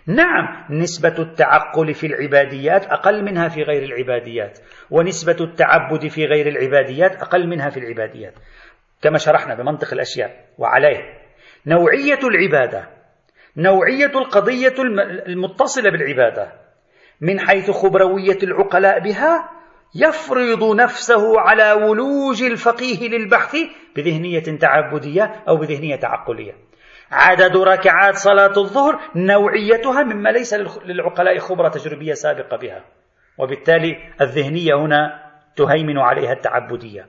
نعم 0.08 0.66
نسبة 0.70 1.16
التعقل 1.20 1.94
في 1.94 2.08
العباديات 2.08 2.86
أقل 2.86 3.24
منها 3.24 3.48
في 3.48 3.62
غير 3.62 3.84
العباديات 3.84 4.60
ونسبة 4.92 5.38
التعبد 5.42 6.08
في 6.08 6.26
غير 6.26 6.48
العباديات 6.48 7.16
أقل 7.16 7.48
منها 7.48 7.70
في 7.70 7.80
العباديات. 7.80 8.34
كما 9.02 9.18
شرحنا 9.18 9.56
بمنطق 9.56 9.94
الأشياء 9.94 10.46
وعليه. 10.58 11.23
نوعية 11.68 12.20
العبادة 12.24 12.90
نوعية 13.58 14.12
القضية 14.16 14.74
المتصلة 15.28 15.90
بالعبادة 15.90 16.54
من 17.22 17.40
حيث 17.40 17.72
خبروية 17.72 18.38
العقلاء 18.44 19.00
بها 19.00 19.50
يفرض 19.96 20.76
نفسه 20.76 21.40
على 21.40 21.74
ولوج 21.74 22.44
الفقيه 22.44 23.10
للبحث 23.10 23.56
بذهنية 23.96 24.58
تعبدية 24.60 25.44
أو 25.48 25.58
بذهنية 25.58 25.96
تعقلية. 25.96 26.54
عدد 27.12 27.58
ركعات 27.58 28.16
صلاة 28.16 28.58
الظهر 28.58 29.00
نوعيتها 29.16 30.04
مما 30.04 30.30
ليس 30.30 30.54
للعقلاء 30.86 31.38
خبرة 31.38 31.70
تجريبية 31.70 32.14
سابقة 32.14 32.58
بها. 32.58 32.84
وبالتالي 33.38 33.98
الذهنية 34.22 34.76
هنا 34.76 35.24
تهيمن 35.56 35.98
عليها 35.98 36.34
التعبدية. 36.34 37.06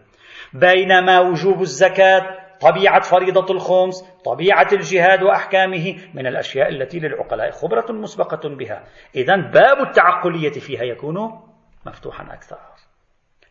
بينما 0.53 1.21
وجوب 1.21 1.63
الزكاة 1.63 2.44
طبيعة 2.61 3.01
فريضة 3.01 3.55
الخمس 3.55 4.03
طبيعة 4.25 4.69
الجهاد 4.73 5.23
وأحكامه 5.23 5.97
من 6.15 6.27
الأشياء 6.27 6.69
التي 6.69 6.99
للعقلاء 6.99 7.51
خبرة 7.51 7.93
مسبقة 7.93 8.49
بها. 8.49 8.85
إذا 9.17 9.37
باب 9.37 9.81
التعقلية 9.81 10.53
فيها 10.53 10.83
يكون 10.83 11.41
مفتوحا 11.87 12.35
أكثر. 12.35 12.59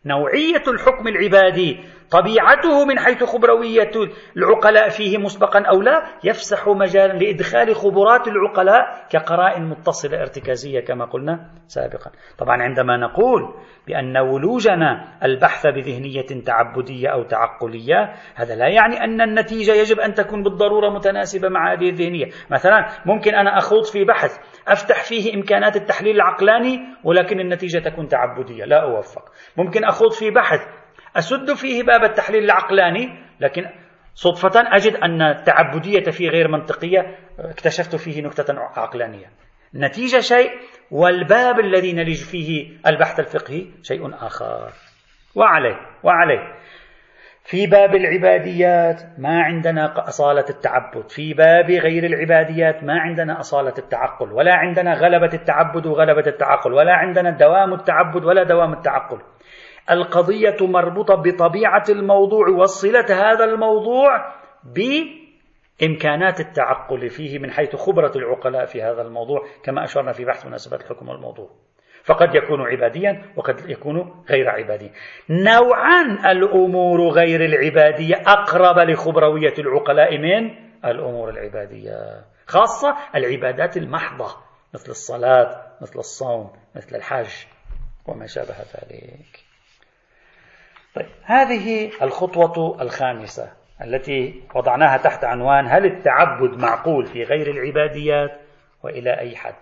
نوعية 0.05 0.63
الحكم 0.67 1.07
العبادي 1.07 1.79
طبيعته 2.13 2.85
من 2.85 2.99
حيث 2.99 3.23
خبروية 3.23 3.91
العقلاء 4.37 4.89
فيه 4.89 5.17
مسبقا 5.17 5.59
أو 5.59 5.81
لا 5.81 6.03
يفسح 6.23 6.67
مجالا 6.67 7.13
لإدخال 7.13 7.75
خبرات 7.75 8.27
العقلاء 8.27 9.07
كقرائن 9.09 9.69
متصلة 9.69 10.21
ارتكازية 10.21 10.79
كما 10.79 11.05
قلنا 11.05 11.49
سابقا. 11.67 12.11
طبعا 12.37 12.63
عندما 12.63 12.97
نقول 12.97 13.53
بأن 13.87 14.17
ولوجنا 14.17 15.17
البحث 15.23 15.67
بذهنية 15.67 16.43
تعبدية 16.45 17.07
أو 17.09 17.23
تعقلية 17.23 18.13
هذا 18.35 18.55
لا 18.55 18.67
يعني 18.67 19.03
أن 19.03 19.21
النتيجة 19.21 19.71
يجب 19.71 19.99
أن 19.99 20.13
تكون 20.13 20.43
بالضرورة 20.43 20.89
متناسبة 20.89 21.49
مع 21.49 21.73
هذه 21.73 21.89
الذهنية. 21.89 22.25
مثلا 22.51 22.87
ممكن 23.05 23.35
أنا 23.35 23.57
أخوض 23.57 23.85
في 23.85 24.03
بحث 24.03 24.37
أفتح 24.67 25.03
فيه 25.03 25.35
إمكانات 25.35 25.75
التحليل 25.75 26.15
العقلاني 26.15 26.79
ولكن 27.03 27.39
النتيجة 27.39 27.79
تكون 27.79 28.07
تعبدية 28.07 28.65
لا 28.65 28.83
أوفق. 28.83 29.23
ممكن 29.57 29.83
أخوض 29.83 30.11
في 30.11 30.31
بحث 30.31 30.82
أسد 31.17 31.53
فيه 31.53 31.83
باب 31.83 32.03
التحليل 32.03 32.43
العقلاني 32.43 33.19
لكن 33.39 33.65
صدفة 34.15 34.61
أجد 34.75 34.95
أن 34.95 35.21
التعبدية 35.21 36.11
فيه 36.11 36.29
غير 36.29 36.47
منطقية 36.47 37.17
اكتشفت 37.39 37.95
فيه 37.95 38.21
نكتة 38.21 38.59
عقلانية. 38.59 39.25
نتيجة 39.75 40.19
شيء 40.19 40.51
والباب 40.91 41.59
الذي 41.59 41.93
نلج 41.93 42.23
فيه 42.23 42.77
البحث 42.87 43.19
الفقهي 43.19 43.67
شيء 43.81 44.13
آخر. 44.13 44.71
وعليه 45.35 45.77
وعليه. 46.03 46.53
في 47.45 47.67
باب 47.67 47.95
العباديات 47.95 49.01
ما 49.17 49.41
عندنا 49.41 50.07
أصالة 50.07 50.45
التعبد. 50.49 51.09
في 51.09 51.33
باب 51.33 51.71
غير 51.71 52.03
العباديات 52.03 52.83
ما 52.83 52.99
عندنا 52.99 53.39
أصالة 53.39 53.73
التعقل. 53.77 54.31
ولا 54.31 54.53
عندنا 54.53 54.93
غلبة 54.93 55.33
التعبد 55.33 55.85
وغلبة 55.85 56.27
التعقل. 56.27 56.73
ولا 56.73 56.93
عندنا 56.93 57.29
دوام 57.29 57.73
التعبد 57.73 58.25
ولا 58.25 58.43
دوام 58.43 58.73
التعقل. 58.73 59.19
القضية 59.91 60.57
مربوطة 60.61 61.15
بطبيعة 61.15 61.83
الموضوع 61.89 62.47
وصلة 62.49 63.05
هذا 63.09 63.43
الموضوع 63.45 64.33
بإمكانات 64.63 66.39
التعقل 66.39 67.09
فيه 67.09 67.39
من 67.39 67.51
حيث 67.51 67.75
خبرة 67.75 68.11
العقلاء 68.15 68.65
في 68.65 68.81
هذا 68.81 69.01
الموضوع 69.01 69.45
كما 69.63 69.83
أشرنا 69.83 70.11
في 70.11 70.25
بحث 70.25 70.45
مناسبات 70.45 70.81
الحكم 70.81 71.09
والموضوع 71.09 71.49
فقد 72.03 72.35
يكون 72.35 72.61
عباديا 72.61 73.25
وقد 73.35 73.69
يكون 73.69 74.23
غير 74.29 74.49
عبادي. 74.49 74.91
نوعا 75.29 76.31
الأمور 76.31 77.09
غير 77.09 77.45
العبادية 77.45 78.15
أقرب 78.15 78.89
لخبروية 78.89 79.53
العقلاء 79.59 80.17
من 80.17 80.55
الأمور 80.85 81.29
العبادية 81.29 82.23
خاصة 82.47 82.95
العبادات 83.15 83.77
المحضة 83.77 84.35
مثل 84.73 84.91
الصلاة 84.91 85.63
مثل 85.81 85.99
الصوم 85.99 86.51
مثل 86.75 86.95
الحج 86.95 87.45
وما 88.07 88.25
شابه 88.27 88.55
ذلك. 88.57 89.52
طيب 90.95 91.05
هذه 91.23 91.91
الخطوة 92.01 92.81
الخامسة 92.81 93.51
التي 93.81 94.43
وضعناها 94.55 94.97
تحت 94.97 95.23
عنوان 95.23 95.67
هل 95.67 95.85
التعبد 95.85 96.57
معقول 96.59 97.05
في 97.05 97.23
غير 97.23 97.51
العباديات 97.51 98.39
وإلى 98.83 99.19
أي 99.19 99.35
حد؟ 99.35 99.55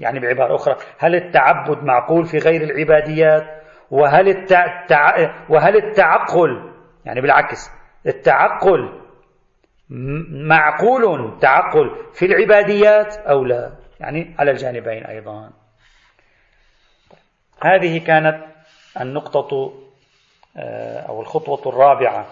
يعني 0.00 0.20
بعبارة 0.20 0.54
أخرى 0.54 0.76
هل 0.98 1.14
التعبد 1.14 1.84
معقول 1.84 2.26
في 2.26 2.38
غير 2.38 2.62
العباديات؟ 2.62 3.62
وهل 3.90 4.28
التع... 4.28 5.30
وهل 5.48 5.76
التعقل 5.76 6.72
يعني 7.04 7.20
بالعكس 7.20 7.70
التعقل 8.06 9.00
معقول 10.30 11.38
تعقل 11.40 11.90
في 12.12 12.26
العباديات 12.26 13.16
أو 13.16 13.44
لا؟ 13.44 13.72
يعني 14.00 14.34
على 14.38 14.50
الجانبين 14.50 15.04
أيضا. 15.04 15.50
هذه 17.60 18.04
كانت 18.04 18.44
النقطة 19.00 19.72
أو 20.56 21.20
الخطوة 21.20 21.72
الرابعة. 21.72 22.26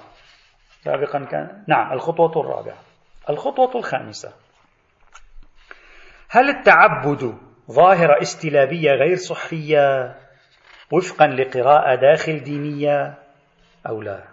سابقا 0.84 1.24
كان 1.24 1.64
نعم 1.66 1.92
الخطوة 1.92 2.44
الرابعة. 2.44 2.78
الخطوة 3.30 3.76
الخامسة. 3.76 4.32
هل 6.30 6.48
التعبد 6.48 7.34
ظاهرة 7.70 8.22
استلابية 8.22 8.90
غير 8.90 9.16
صحية 9.16 10.16
وفقا 10.92 11.26
لقراءة 11.26 11.94
داخل 11.94 12.42
دينية 12.42 13.14
أو 13.88 14.02
لا؟ 14.02 14.24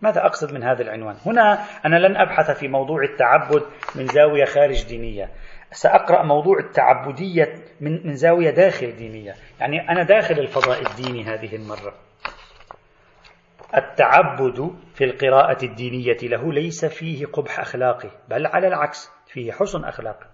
ماذا 0.00 0.26
أقصد 0.26 0.52
من 0.52 0.62
هذا 0.62 0.82
العنوان؟ 0.82 1.16
هنا 1.26 1.64
أنا 1.84 1.96
لن 1.96 2.16
أبحث 2.16 2.50
في 2.50 2.68
موضوع 2.68 3.02
التعبد 3.02 3.62
من 3.94 4.06
زاوية 4.06 4.44
خارج 4.44 4.84
دينية. 4.84 5.30
سأقرأ 5.72 6.22
موضوع 6.22 6.58
التعبدية 6.58 7.54
من, 7.80 8.06
من 8.06 8.14
زاوية 8.14 8.50
داخل 8.50 8.96
دينية. 8.96 9.34
يعني 9.60 9.88
أنا 9.88 10.02
داخل 10.02 10.38
الفضاء 10.38 10.80
الديني 10.80 11.24
هذه 11.24 11.56
المرة. 11.56 11.94
التعبد 13.76 14.74
في 14.94 15.04
القراءة 15.04 15.64
الدينية 15.64 16.16
له 16.22 16.52
ليس 16.52 16.84
فيه 16.84 17.26
قبح 17.26 17.60
أخلاقي 17.60 18.10
بل 18.28 18.46
على 18.46 18.68
العكس 18.68 19.10
فيه 19.26 19.52
حسن 19.52 19.84
أخلاقي 19.84 20.26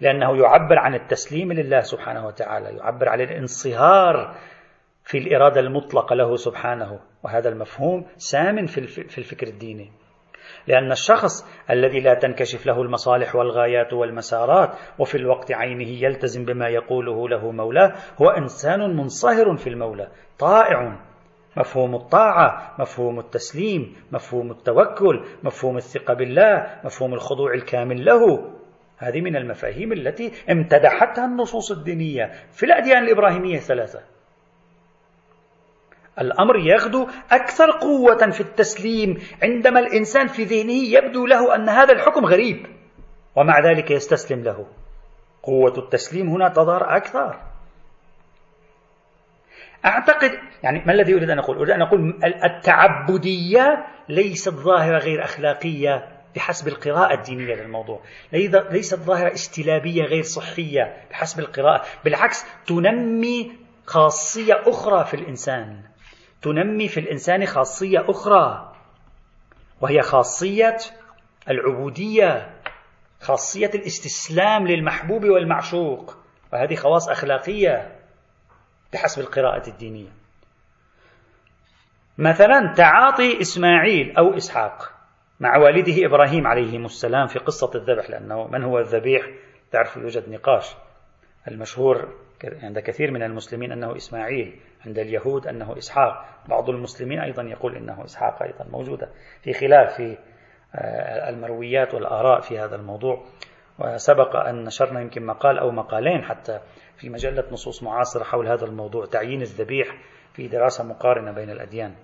لأنه 0.00 0.36
يعبر 0.36 0.78
عن 0.78 0.94
التسليم 0.94 1.52
لله 1.52 1.80
سبحانه 1.80 2.26
وتعالى 2.26 2.76
يعبر 2.76 3.08
عن 3.08 3.20
الانصهار 3.20 4.36
في 5.04 5.18
الإرادة 5.18 5.60
المطلقة 5.60 6.14
له 6.14 6.36
سبحانه. 6.36 7.00
وهذا 7.22 7.48
المفهوم 7.48 8.06
سام 8.16 8.66
في 8.66 9.18
الفكر 9.18 9.46
الديني. 9.46 9.92
لأن 10.66 10.92
الشخص 10.92 11.46
الذي 11.70 12.00
لا 12.00 12.14
تنكشف 12.14 12.66
له 12.66 12.82
المصالح 12.82 13.36
والغايات 13.36 13.92
والمسارات 13.92 14.70
وفي 14.98 15.14
الوقت 15.14 15.52
عينه 15.52 15.88
يلتزم 16.04 16.44
بما 16.44 16.68
يقوله 16.68 17.28
له 17.28 17.50
مولاه 17.50 17.92
هو 18.22 18.28
إنسان 18.28 18.96
منصهر 18.96 19.56
في 19.56 19.68
المولى 19.68 20.08
طائع. 20.38 21.00
مفهوم 21.56 21.94
الطاعة 21.94 22.74
مفهوم 22.78 23.18
التسليم 23.18 23.96
مفهوم 24.12 24.50
التوكل 24.50 25.24
مفهوم 25.42 25.76
الثقة 25.76 26.14
بالله 26.14 26.80
مفهوم 26.84 27.14
الخضوع 27.14 27.54
الكامل 27.54 28.04
له. 28.04 28.52
هذه 28.98 29.20
من 29.20 29.36
المفاهيم 29.36 29.92
التي 29.92 30.32
امتدحتها 30.50 31.24
النصوص 31.24 31.72
الدينية 31.72 32.30
في 32.52 32.66
الأديان 32.66 33.04
الإبراهيمية 33.04 33.56
الثلاثة. 33.56 34.00
الأمر 36.20 36.56
يغدو 36.56 37.08
أكثر 37.30 37.70
قوة 37.70 38.30
في 38.30 38.40
التسليم 38.40 39.18
عندما 39.42 39.80
الإنسان 39.80 40.26
في 40.26 40.44
ذهنه 40.44 40.72
يبدو 40.72 41.26
له 41.26 41.54
أن 41.54 41.68
هذا 41.68 41.92
الحكم 41.92 42.26
غريب. 42.26 42.66
ومع 43.36 43.60
ذلك 43.60 43.90
يستسلم 43.90 44.42
له. 44.42 44.66
قوة 45.42 45.78
التسليم 45.78 46.28
هنا 46.28 46.48
تظهر 46.48 46.96
أكثر. 46.96 47.40
أعتقد 49.84 50.30
يعني 50.62 50.82
ما 50.86 50.92
الذي 50.92 51.14
أريد 51.14 51.30
أن 51.30 51.38
أقول؟ 51.38 51.56
أريد 51.56 51.70
أن 51.70 51.82
أقول 51.82 52.20
التعبدية 52.44 53.86
ليست 54.08 54.54
ظاهرة 54.54 54.98
غير 54.98 55.24
أخلاقية 55.24 56.08
بحسب 56.34 56.68
القراءة 56.68 57.14
الدينية 57.14 57.54
للموضوع. 57.54 58.00
ليست 58.70 58.98
ظاهرة 58.98 59.32
استلابية 59.32 60.02
غير 60.02 60.22
صحية 60.22 60.96
بحسب 61.10 61.40
القراءة. 61.40 61.82
بالعكس 62.04 62.44
تنمي 62.66 63.52
خاصية 63.86 64.62
أخرى 64.66 65.04
في 65.04 65.14
الإنسان. 65.14 65.91
تنمي 66.42 66.88
في 66.88 67.00
الإنسان 67.00 67.46
خاصية 67.46 68.04
أخرى 68.10 68.72
وهي 69.80 70.02
خاصية 70.02 70.76
العبودية 71.50 72.60
خاصية 73.20 73.70
الاستسلام 73.74 74.66
للمحبوب 74.66 75.24
والمعشوق 75.24 76.16
وهذه 76.52 76.74
خواص 76.74 77.08
أخلاقية 77.08 77.98
بحسب 78.92 79.22
القراءة 79.22 79.68
الدينية. 79.68 80.10
مثلا 82.18 82.74
تعاطي 82.76 83.40
إسماعيل 83.40 84.16
أو 84.16 84.36
إسحاق 84.36 84.92
مع 85.40 85.56
والده 85.56 86.06
إبراهيم 86.06 86.46
عليه 86.46 86.78
السلام 86.84 87.26
في 87.26 87.38
قصة 87.38 87.70
الذبح 87.74 88.10
لأنه 88.10 88.46
من 88.48 88.64
هو 88.64 88.78
الذبيح؟ 88.78 89.26
تعرفوا 89.72 90.02
يوجد 90.02 90.28
نقاش 90.28 90.74
المشهور 91.48 92.14
عند 92.62 92.78
كثير 92.78 93.10
من 93.10 93.22
المسلمين 93.22 93.72
أنه 93.72 93.96
إسماعيل 93.96 94.60
عند 94.86 94.98
اليهود 94.98 95.46
أنه 95.46 95.78
إسحاق. 95.78 96.24
بعض 96.48 96.70
المسلمين 96.70 97.20
أيضا 97.20 97.42
يقول 97.42 97.76
أنه 97.76 98.04
إسحاق 98.04 98.42
أيضا 98.42 98.64
موجودة. 98.70 99.08
في 99.42 99.52
خلاف 99.52 99.96
في 99.96 100.16
آه، 100.74 101.28
المرويات 101.28 101.94
والآراء 101.94 102.40
في 102.40 102.58
هذا 102.58 102.76
الموضوع. 102.76 103.24
وسبق 103.78 104.36
أن 104.36 104.64
نشرنا 104.64 105.00
يمكن 105.00 105.26
مقال 105.26 105.58
أو 105.58 105.70
مقالين 105.70 106.22
حتى 106.22 106.60
في 106.96 107.08
مجلة 107.08 107.44
نصوص 107.52 107.82
معاصرة 107.82 108.24
حول 108.24 108.48
هذا 108.48 108.64
الموضوع. 108.64 109.06
تعيين 109.06 109.42
الذبيح 109.42 109.86
في 110.32 110.48
دراسة 110.48 110.84
مقارنة 110.84 111.32
بين 111.32 111.50
الأديان. 111.50 111.94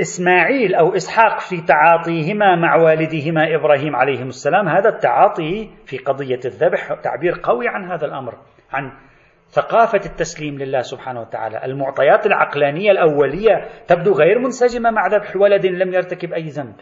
إسماعيل 0.00 0.74
أو 0.74 0.94
إسحاق 0.96 1.40
في 1.40 1.60
تعاطيهما 1.60 2.56
مع 2.56 2.76
والدهما 2.76 3.54
إبراهيم 3.54 3.96
عليه 3.96 4.22
السلام. 4.22 4.68
هذا 4.68 4.88
التعاطي 4.88 5.70
في 5.86 5.98
قضية 5.98 6.40
الذبح 6.44 6.94
تعبير 7.02 7.40
قوي 7.42 7.68
عن 7.68 7.90
هذا 7.90 8.06
الأمر 8.06 8.34
عن 8.72 8.92
ثقافة 9.50 10.00
التسليم 10.06 10.58
لله 10.58 10.80
سبحانه 10.80 11.20
وتعالى. 11.20 11.64
المعطيات 11.64 12.26
العقلانية 12.26 12.90
الأولية 12.90 13.68
تبدو 13.88 14.12
غير 14.12 14.38
منسجمة 14.38 14.90
مع 14.90 15.06
ذبح 15.06 15.36
ولد 15.36 15.66
لم 15.66 15.94
يرتكب 15.94 16.32
أي 16.32 16.42
ذنب. 16.42 16.74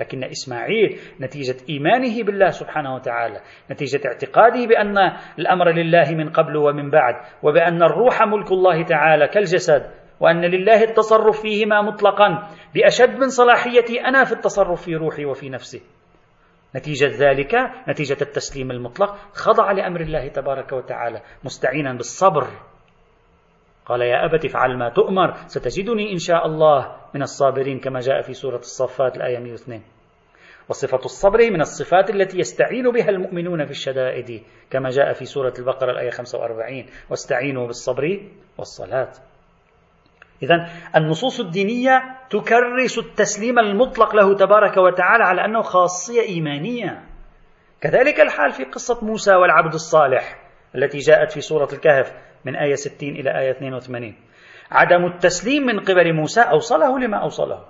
لكن 0.00 0.24
إسماعيل 0.24 0.98
نتيجة 1.20 1.56
إيمانه 1.70 2.22
بالله 2.24 2.48
سبحانه 2.48 2.94
وتعالى 2.94 3.40
نتيجة 3.70 4.00
اعتقاده 4.06 4.66
بأن 4.66 4.96
الأمر 5.38 5.70
لله 5.70 6.14
من 6.14 6.28
قبل 6.28 6.56
ومن 6.56 6.90
بعد 6.90 7.14
وبأن 7.42 7.82
الروح 7.82 8.22
ملك 8.22 8.52
الله 8.52 8.82
تعالى 8.82 9.28
كالجسد 9.28 9.82
وأن 10.20 10.44
لله 10.44 10.84
التصرف 10.84 11.40
فيهما 11.40 11.82
مطلقا 11.82 12.48
بأشد 12.74 13.18
من 13.18 13.28
صلاحيتي 13.28 14.00
أنا 14.00 14.24
في 14.24 14.32
التصرف 14.32 14.82
في 14.82 14.94
روحي 14.96 15.24
وفي 15.24 15.50
نفسي. 15.50 15.82
نتيجة 16.76 17.30
ذلك 17.30 17.54
نتيجة 17.88 18.16
التسليم 18.22 18.70
المطلق 18.70 19.16
خضع 19.32 19.72
لأمر 19.72 20.00
الله 20.00 20.28
تبارك 20.28 20.72
وتعالى 20.72 21.22
مستعينا 21.44 21.92
بالصبر. 21.92 22.46
قال 23.86 24.00
يا 24.00 24.24
أبت 24.24 24.44
افعل 24.44 24.78
ما 24.78 24.88
تؤمر 24.88 25.34
ستجدني 25.46 26.12
إن 26.12 26.18
شاء 26.18 26.46
الله 26.46 26.96
من 27.14 27.22
الصابرين 27.22 27.80
كما 27.80 28.00
جاء 28.00 28.22
في 28.22 28.32
سورة 28.32 28.58
الصفات 28.58 29.16
الآية 29.16 29.38
102 29.38 29.82
وصفة 30.68 31.04
الصبر 31.04 31.50
من 31.50 31.60
الصفات 31.60 32.10
التي 32.10 32.38
يستعين 32.38 32.90
بها 32.90 33.08
المؤمنون 33.08 33.64
في 33.64 33.70
الشدائد 33.70 34.42
كما 34.70 34.90
جاء 34.90 35.12
في 35.12 35.24
سورة 35.24 35.54
البقرة 35.58 35.90
الآية 35.90 36.10
45 36.10 36.86
واستعينوا 37.10 37.66
بالصبر 37.66 38.20
والصلاة. 38.58 39.12
إذا 40.42 40.68
النصوص 40.96 41.40
الدينية 41.40 42.02
تكرس 42.30 42.98
التسليم 42.98 43.58
المطلق 43.58 44.16
له 44.16 44.34
تبارك 44.34 44.76
وتعالى 44.76 45.24
على 45.24 45.44
أنه 45.44 45.62
خاصية 45.62 46.20
إيمانية. 46.20 47.02
كذلك 47.80 48.20
الحال 48.20 48.52
في 48.52 48.64
قصة 48.64 49.04
موسى 49.04 49.34
والعبد 49.34 49.74
الصالح 49.74 50.36
التي 50.74 50.98
جاءت 50.98 51.32
في 51.32 51.40
سورة 51.40 51.68
الكهف 51.72 52.12
من 52.44 52.56
آية 52.56 52.74
60 52.74 53.08
إلى 53.08 53.38
آية 53.40 53.50
82 53.50 54.14
عدم 54.70 55.06
التسليم 55.06 55.66
من 55.66 55.80
قبل 55.80 56.14
موسى 56.14 56.40
أوصله 56.40 56.98
لما 56.98 57.22
أوصله. 57.22 57.64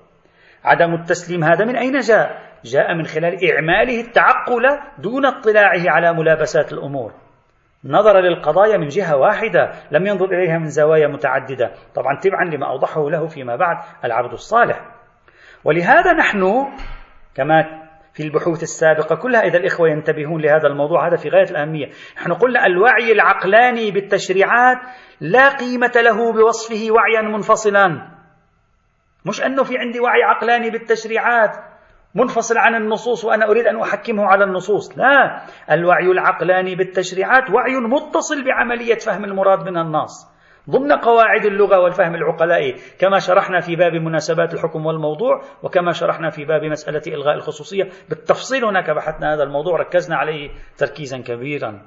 عدم 0.64 0.94
التسليم 0.94 1.44
هذا 1.44 1.64
من 1.64 1.76
أين 1.76 1.98
جاء؟ 1.98 2.48
جاء 2.64 2.94
من 2.94 3.06
خلال 3.06 3.50
إعماله 3.50 4.00
التعقل 4.00 4.62
دون 4.98 5.26
اطلاعه 5.26 5.82
على 5.86 6.12
ملابسات 6.12 6.72
الأمور. 6.72 7.12
نظر 7.88 8.20
للقضايا 8.20 8.76
من 8.76 8.88
جهة 8.88 9.16
واحدة 9.16 9.72
لم 9.90 10.06
ينظر 10.06 10.26
إليها 10.26 10.58
من 10.58 10.68
زوايا 10.68 11.08
متعددة. 11.08 11.72
طبعا 11.94 12.20
تبعا 12.20 12.44
لما 12.44 12.66
أوضحه 12.66 13.10
له 13.10 13.26
فيما 13.26 13.56
بعد 13.56 13.76
العبد 14.04 14.32
الصالح. 14.32 14.80
ولهذا 15.64 16.12
نحن 16.12 16.66
كما 17.34 17.64
في 18.12 18.22
البحوث 18.22 18.62
السابقة 18.62 19.16
كلها 19.16 19.42
إذا 19.42 19.58
الإخوة 19.58 19.88
ينتبهون 19.88 20.40
لهذا 20.40 20.66
الموضوع 20.66 21.08
هذا 21.08 21.16
في 21.16 21.28
غاية 21.28 21.50
الأهمية. 21.50 21.86
نحن 22.16 22.32
قلنا 22.32 22.66
الوعي 22.66 23.12
العقلاني 23.12 23.90
بالتشريعات 23.90 24.78
لا 25.20 25.48
قيمة 25.48 25.92
له 25.96 26.32
بوصفه 26.32 26.88
وعيا 26.90 27.22
منفصلا. 27.22 28.08
مش 29.26 29.42
أنه 29.42 29.62
في 29.62 29.78
عندي 29.78 30.00
وعي 30.00 30.22
عقلاني 30.22 30.70
بالتشريعات. 30.70 31.67
منفصل 32.14 32.58
عن 32.58 32.74
النصوص 32.74 33.24
وأنا 33.24 33.50
أريد 33.50 33.66
أن 33.66 33.80
أحكمه 33.80 34.24
على 34.24 34.44
النصوص. 34.44 34.98
لا 34.98 35.42
الوعي 35.70 36.06
العقلاني 36.06 36.74
بالتشريعات 36.74 37.50
وعي 37.50 37.74
متصل 37.74 38.44
بعملية 38.44 38.98
فهم 38.98 39.24
المراد 39.24 39.68
من 39.68 39.78
النص. 39.78 40.38
ضمن 40.70 40.92
قواعد 40.92 41.44
اللغة 41.44 41.78
والفهم 41.80 42.14
العقلائي 42.14 42.74
كما 42.98 43.18
شرحنا 43.18 43.60
في 43.60 43.76
باب 43.76 43.92
مناسبات 43.92 44.54
الحكم 44.54 44.86
والموضوع 44.86 45.42
وكما 45.62 45.92
شرحنا 45.92 46.30
في 46.30 46.44
باب 46.44 46.64
مسألة 46.64 47.02
إلغاء 47.06 47.34
الخصوصية. 47.34 47.84
بالتفصيل 48.08 48.64
هناك 48.64 48.90
بحثنا 48.90 49.34
هذا 49.34 49.42
الموضوع 49.42 49.80
ركزنا 49.80 50.16
عليه 50.16 50.50
تركيزا 50.76 51.18
كبيرا. 51.18 51.82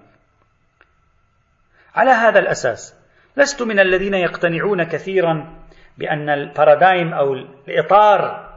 على 1.95 2.11
هذا 2.11 2.39
الأساس 2.39 3.01
لست 3.37 3.61
من 3.61 3.79
الذين 3.79 4.13
يقتنعون 4.13 4.83
كثيرا 4.83 5.55
بأن 5.97 6.29
البارادايم 6.29 7.13
أو 7.13 7.33
الإطار 7.33 8.50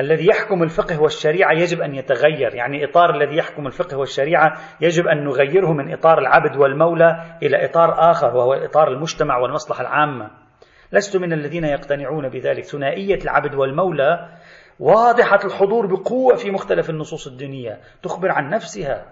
الذي 0.00 0.26
يحكم 0.26 0.62
الفقه 0.62 1.02
والشريعة 1.02 1.52
يجب 1.52 1.80
أن 1.80 1.94
يتغير. 1.94 2.54
يعني 2.54 2.84
إطار 2.84 3.14
الذي 3.14 3.36
يحكم 3.36 3.66
الفقه 3.66 3.96
والشريعة 3.96 4.58
يجب 4.80 5.06
أن 5.06 5.24
نغيره 5.24 5.72
من 5.72 5.92
إطار 5.92 6.18
العبد 6.18 6.56
والمولى 6.56 7.38
إلى 7.42 7.64
إطار 7.64 8.10
آخر 8.10 8.36
وهو 8.36 8.54
إطار 8.54 8.88
المجتمع 8.88 9.38
والمصلحة 9.38 9.80
العامة. 9.80 10.30
لست 10.92 11.16
من 11.16 11.32
الذين 11.32 11.64
يقتنعون 11.64 12.28
بذلك. 12.28 12.64
ثنائية 12.64 13.18
العبد 13.24 13.54
والمولى 13.54 14.28
واضحة 14.80 15.40
الحضور 15.44 15.86
بقوة 15.86 16.36
في 16.36 16.50
مختلف 16.50 16.90
النصوص 16.90 17.26
الدينية 17.26 17.80
تخبر 18.02 18.30
عن 18.30 18.50
نفسها. 18.50 19.06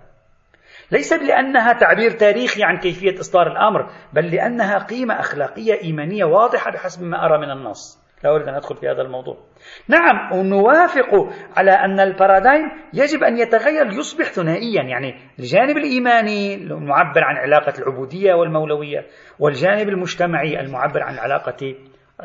ليس 0.93 1.13
لأنها 1.13 1.73
تعبير 1.73 2.11
تاريخي 2.11 2.65
عن 2.65 2.79
كيفية 2.79 3.21
إصدار 3.21 3.47
الأمر 3.47 3.91
بل 4.13 4.35
لأنها 4.35 4.79
قيمة 4.79 5.21
أخلاقية 5.21 5.83
إيمانية 5.83 6.25
واضحة 6.25 6.71
بحسب 6.71 7.03
ما 7.03 7.25
أرى 7.25 7.39
من 7.39 7.51
النص. 7.51 8.07
لا 8.25 8.35
أريد 8.35 8.49
أن 8.49 8.55
أدخل 8.55 8.77
في 8.77 8.89
هذا 8.89 9.03
الموضوع. 9.03 9.37
نعم 9.89 10.33
ونوافق 10.33 11.33
على 11.57 11.71
أن 11.71 12.01
البارادايم 12.01 12.71
يجب 12.95 13.23
أن 13.23 13.39
يتغير 13.39 13.85
ليصبح 13.85 14.25
ثنائيا 14.25 14.83
يعني 14.83 15.15
الجانب 15.39 15.77
الإيماني 15.77 16.55
المعبر 16.55 17.25
عن 17.25 17.37
علاقة 17.37 17.73
العبودية 17.79 18.35
والمولوية 18.35 19.07
والجانب 19.39 19.89
المجتمعي 19.89 20.61
المعبر 20.61 21.03
عن 21.03 21.19
علاقة 21.19 21.75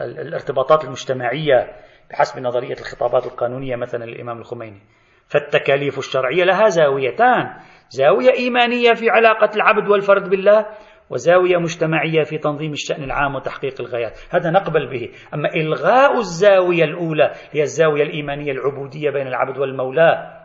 الارتباطات 0.01 0.84
المجتمعية 0.84 1.71
بحسب 2.12 2.39
نظرية 2.39 2.73
الخطابات 2.73 3.25
القانونية 3.25 3.75
مثلا 3.75 4.04
الإمام 4.04 4.38
الخميني. 4.38 4.82
فالتكاليف 5.27 5.97
الشرعية 5.97 6.43
لها 6.43 6.67
زاويتان 6.67 7.54
زاوية 7.89 8.32
إيمانية 8.34 8.93
في 8.93 9.10
علاقة 9.10 9.49
العبد 9.56 9.89
والفرد 9.89 10.30
بالله 10.30 10.65
وزاوية 11.12 11.58
مجتمعية 11.58 12.24
في 12.24 12.38
تنظيم 12.38 12.71
الشأن 12.71 13.04
العام 13.04 13.36
وتحقيق 13.36 13.82
الغايات. 13.82 14.19
هذا 14.30 14.50
نقبل 14.50 14.89
به. 14.89 15.10
أما 15.34 15.50
إلغاء 15.56 16.17
الزاوية 16.17 16.84
الأولى 16.84 17.32
هي 17.52 17.62
الزاوية 17.62 18.04
الإيمانية 18.04 18.52
العبودية 18.52 19.10
بين 19.10 19.28
العبد 19.28 19.58
والمولى. 19.58 20.38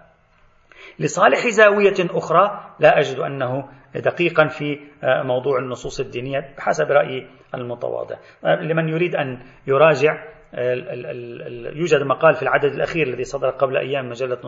لصالح 0.99 1.49
زاوية 1.49 1.95
أخرى 2.11 2.75
لا 2.81 2.99
أجد 2.99 3.19
أنه 3.19 3.69
دقيقا 3.95 4.47
في 4.47 4.79
موضوع 5.25 5.59
النصوص 5.59 6.01
الدينية 6.01 6.55
بحسب 6.59 6.85
رأيي 6.91 7.27
المتواضع. 7.55 8.17
لمن 8.45 8.89
يريد 8.89 9.17
أن 9.17 9.43
يراجع 9.67 10.36
يوجد 11.77 12.03
مقال 12.03 12.35
في 12.35 12.43
العدد 12.43 12.73
الأخير 12.75 13.07
الذي 13.07 13.25
صدر 13.25 13.51
قبل 13.51 13.77
أيام 13.77 14.09
مجلة 14.09 14.39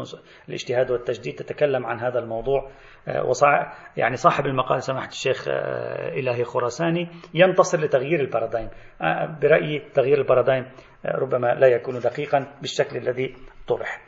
الاجتهاد 0.49 0.91
والتجديد 0.91 1.35
تتكلم 1.35 1.87
عن 1.87 2.01
هذا 2.01 2.19
الموضوع. 2.19 2.71
آه، 3.09 3.25
وصع 3.25 3.73
يعني 3.97 4.17
صاحب 4.17 4.47
المقال 4.47 4.83
سماحة 4.83 5.09
الشيخ 5.09 5.49
آه، 5.49 6.09
إلهي 6.09 6.45
خراساني 6.45 7.09
ينتصر 7.35 7.81
لتغيير 7.81 8.21
البارادايم. 8.21 8.69
آه، 9.03 9.39
برأيي 9.43 9.79
تغيير 9.95 10.19
البارادايم 10.19 10.67
ربما 11.05 11.55
لا 11.55 11.67
يكون 11.67 11.99
دقيقا 11.99 12.47
بالشكل 12.61 12.97
الذي 12.97 13.35
طرح. 13.69 14.01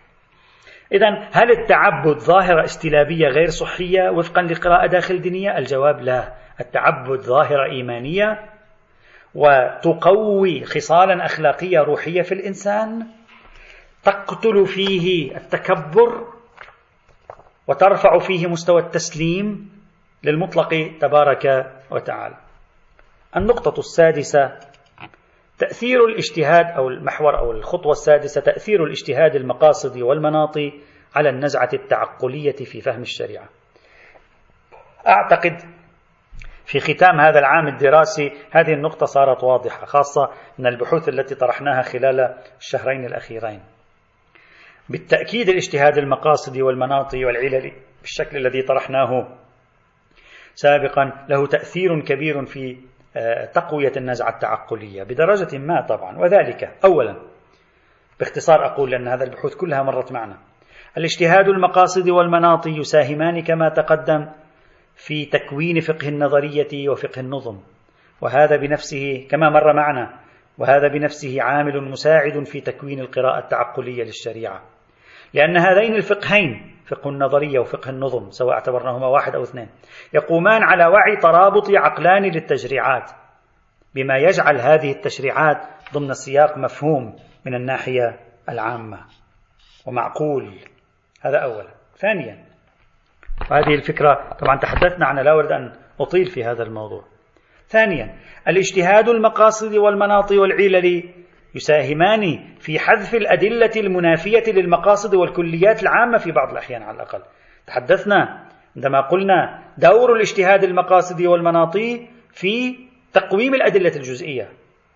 إذا 0.92 1.08
هل 1.32 1.50
التعبد 1.50 2.18
ظاهرة 2.18 2.64
استلابية 2.64 3.28
غير 3.28 3.48
صحية 3.48 4.10
وفقا 4.10 4.42
لقراءة 4.42 4.86
داخل 4.86 5.20
دينية؟ 5.20 5.58
الجواب 5.58 6.00
لا. 6.00 6.34
التعبد 6.60 7.20
ظاهرة 7.20 7.70
إيمانية 7.72 8.38
وتقوي 9.34 10.64
خصالا 10.64 11.24
أخلاقية 11.24 11.78
روحية 11.78 12.22
في 12.22 12.32
الإنسان 12.32 13.06
تقتل 14.02 14.66
فيه 14.66 15.36
التكبر 15.36 16.26
وترفع 17.66 18.18
فيه 18.18 18.46
مستوى 18.46 18.80
التسليم 18.80 19.70
للمطلق 20.24 20.90
تبارك 21.00 21.72
وتعالى. 21.90 22.36
النقطة 23.36 23.78
السادسة 23.78 24.58
تأثير 25.58 26.04
الاجتهاد 26.04 26.66
أو 26.66 26.88
المحور 26.88 27.38
أو 27.38 27.52
الخطوة 27.52 27.92
السادسة 27.92 28.40
تأثير 28.40 28.84
الاجتهاد 28.84 29.36
المقاصدي 29.36 30.02
والمناطي 30.02 30.72
على 31.14 31.28
النزعة 31.28 31.68
التعقلية 31.72 32.52
في 32.64 32.80
فهم 32.80 33.02
الشريعة. 33.02 33.48
أعتقد 35.08 35.79
في 36.70 36.80
ختام 36.80 37.20
هذا 37.20 37.38
العام 37.38 37.68
الدراسي 37.68 38.32
هذه 38.50 38.72
النقطة 38.72 39.06
صارت 39.06 39.44
واضحة 39.44 39.86
خاصة 39.86 40.30
من 40.58 40.66
البحوث 40.66 41.08
التي 41.08 41.34
طرحناها 41.34 41.82
خلال 41.82 42.34
الشهرين 42.58 43.04
الأخيرين. 43.04 43.60
بالتأكيد 44.88 45.48
الاجتهاد 45.48 45.98
المقاصدي 45.98 46.62
والمناطي 46.62 47.24
والعلل 47.24 47.72
بالشكل 48.00 48.36
الذي 48.36 48.62
طرحناه 48.62 49.28
سابقا 50.54 51.26
له 51.28 51.46
تأثير 51.46 52.00
كبير 52.00 52.44
في 52.44 52.76
آه، 53.16 53.44
تقوية 53.44 53.92
النزعة 53.96 54.30
التعقلية 54.30 55.02
بدرجة 55.02 55.58
ما 55.58 55.86
طبعا. 55.88 56.18
وذلك 56.18 56.70
أولا 56.84 57.16
باختصار 58.20 58.66
أقول 58.66 58.90
لأن 58.90 59.08
هذا 59.08 59.24
البحوث 59.24 59.54
كلها 59.54 59.82
مرت 59.82 60.12
معنا. 60.12 60.38
الاجتهاد 60.98 61.48
المقاصد 61.48 62.08
والمناطي 62.08 62.70
يساهمان 62.70 63.42
كما 63.42 63.68
تقدم 63.68 64.26
في 64.94 65.24
تكوين 65.24 65.80
فقه 65.80 66.08
النظرية 66.08 66.88
وفقه 66.88 67.20
النظم. 67.20 67.60
وهذا 68.20 68.56
بنفسه 68.56 69.26
كما 69.30 69.50
مر 69.50 69.72
معنا 69.72 70.20
وهذا 70.58 70.88
بنفسه 70.88 71.42
عامل 71.42 71.90
مساعد 71.90 72.44
في 72.44 72.60
تكوين 72.60 73.00
القراءة 73.00 73.38
التعقلية 73.38 74.04
للشريعة. 74.04 74.62
لأن 75.34 75.56
هذين 75.56 75.94
الفقهين 75.94 76.76
فقه 76.86 77.10
النظرية 77.10 77.58
وفقه 77.58 77.90
النظم 77.90 78.30
سواء 78.30 78.54
اعتبرناهما 78.54 79.06
واحد 79.06 79.34
أو 79.34 79.42
اثنين 79.42 79.68
يقومان 80.14 80.62
على 80.62 80.86
وعي 80.86 81.16
ترابط 81.16 81.70
عقلاني 81.70 82.30
للتشريعات 82.30 83.10
بما 83.94 84.16
يجعل 84.16 84.60
هذه 84.60 84.92
التشريعات 84.92 85.56
ضمن 85.94 86.10
السياق 86.10 86.58
مفهوم 86.58 87.16
من 87.46 87.54
الناحية 87.54 88.20
العامة. 88.48 88.98
ومعقول. 89.86 90.58
هذا 91.22 91.38
أولا. 91.38 91.68
ثانيا 91.96 92.49
وهذه 93.50 93.74
الفكرة 93.74 94.36
طبعا 94.40 94.58
تحدثنا 94.58 95.06
عنها 95.06 95.22
لا 95.22 95.32
أريد 95.32 95.52
أن 95.52 95.72
أطيل 96.00 96.26
في 96.26 96.44
هذا 96.44 96.62
الموضوع. 96.62 97.04
ثانيا 97.68 98.14
الاجتهاد 98.48 99.08
المقاصد 99.08 99.76
والمناط 99.76 100.32
والعلل 100.32 101.04
يساهمان 101.54 102.44
في 102.58 102.78
حذف 102.78 103.14
الأدلة 103.14 103.70
المنافية 103.76 104.52
للمقاصد 104.52 105.14
والكليات 105.14 105.82
العامة 105.82 106.18
في 106.18 106.32
بعض 106.32 106.50
الأحيان 106.50 106.82
على 106.82 106.96
الأقل. 106.96 107.22
تحدثنا 107.66 108.46
عندما 108.76 109.00
قلنا 109.00 109.62
دور 109.78 110.12
الاجتهاد 110.16 110.64
المقاصدي 110.64 111.26
والمناطي 111.26 112.08
في 112.32 112.76
تقويم 113.12 113.54
الأدلة 113.54 113.96
الجزئية. 113.96 114.48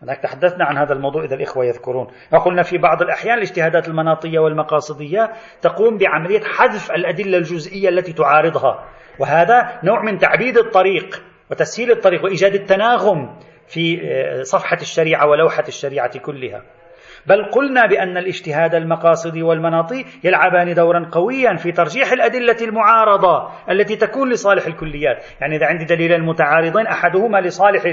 هناك 0.04 0.20
تحدثنا 0.20 0.64
عن 0.64 0.76
هذا 0.76 0.92
الموضوع 0.92 1.24
إذا 1.24 1.34
الإخوة 1.34 1.64
يذكرون. 1.64 2.06
وقلنا 2.32 2.62
في 2.62 2.78
بعض 2.78 3.02
الأحيان 3.02 3.34
الاجتهادات 3.34 3.88
المناطية 3.88 4.38
والمقاصدية 4.38 5.30
تقوم 5.62 5.98
بعملية 5.98 6.40
حذف 6.40 6.90
الأدلة 6.90 7.38
الجزئية 7.38 7.88
التي 7.88 8.12
تعارضها. 8.12 8.84
وهذا 9.18 9.80
نوع 9.84 10.02
من 10.02 10.18
تعبيد 10.18 10.58
الطريق 10.58 11.22
وتسهيل 11.50 11.90
الطريق 11.90 12.24
وإيجاد 12.24 12.54
التناغم 12.54 13.36
في 13.66 14.00
آه، 14.02 14.42
صفحة 14.42 14.76
الشريعة 14.80 15.26
ولوحة 15.28 15.64
الشريعة 15.68 16.18
كلها. 16.18 16.62
بل 17.26 17.44
قلنا 17.44 17.86
بأن 17.86 18.16
الاجتهاد 18.16 18.74
المقاصدي 18.74 19.42
والمناطي 19.42 20.04
يلعبان 20.24 20.74
دورا 20.74 21.08
قويا 21.12 21.56
في 21.56 21.72
ترجيح 21.72 22.12
الأدلة 22.12 22.56
المعارضة 22.60 23.50
التي 23.70 23.96
تكون 23.96 24.32
لصالح 24.32 24.66
الكليات. 24.66 25.24
يعني 25.40 25.56
إذا 25.56 25.66
عندي 25.66 25.84
دليلين 25.84 26.22
متعارضين 26.22 26.86
أحدهما 26.86 27.40
لصالح 27.40 27.84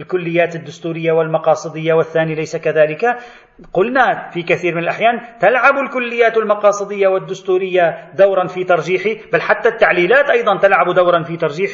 الكليات 0.00 0.56
الدستورية 0.56 1.12
والمقاصدية 1.12 1.94
والثاني 1.94 2.34
ليس 2.34 2.56
كذلك. 2.56 3.04
قلنا 3.72 4.30
في 4.30 4.42
كثير 4.42 4.74
من 4.74 4.82
الأحيان 4.82 5.20
تلعب 5.40 5.74
الكليات 5.74 6.36
المقاصدية 6.36 7.08
والدستورية 7.08 8.10
دورا 8.14 8.46
في 8.46 8.64
ترجيح 8.64 9.02
بل 9.32 9.40
حتى 9.40 9.68
التعليلات 9.68 10.30
أيضا 10.30 10.58
تلعب 10.58 10.94
دورا 10.94 11.22
في 11.22 11.36
ترجيح 11.36 11.70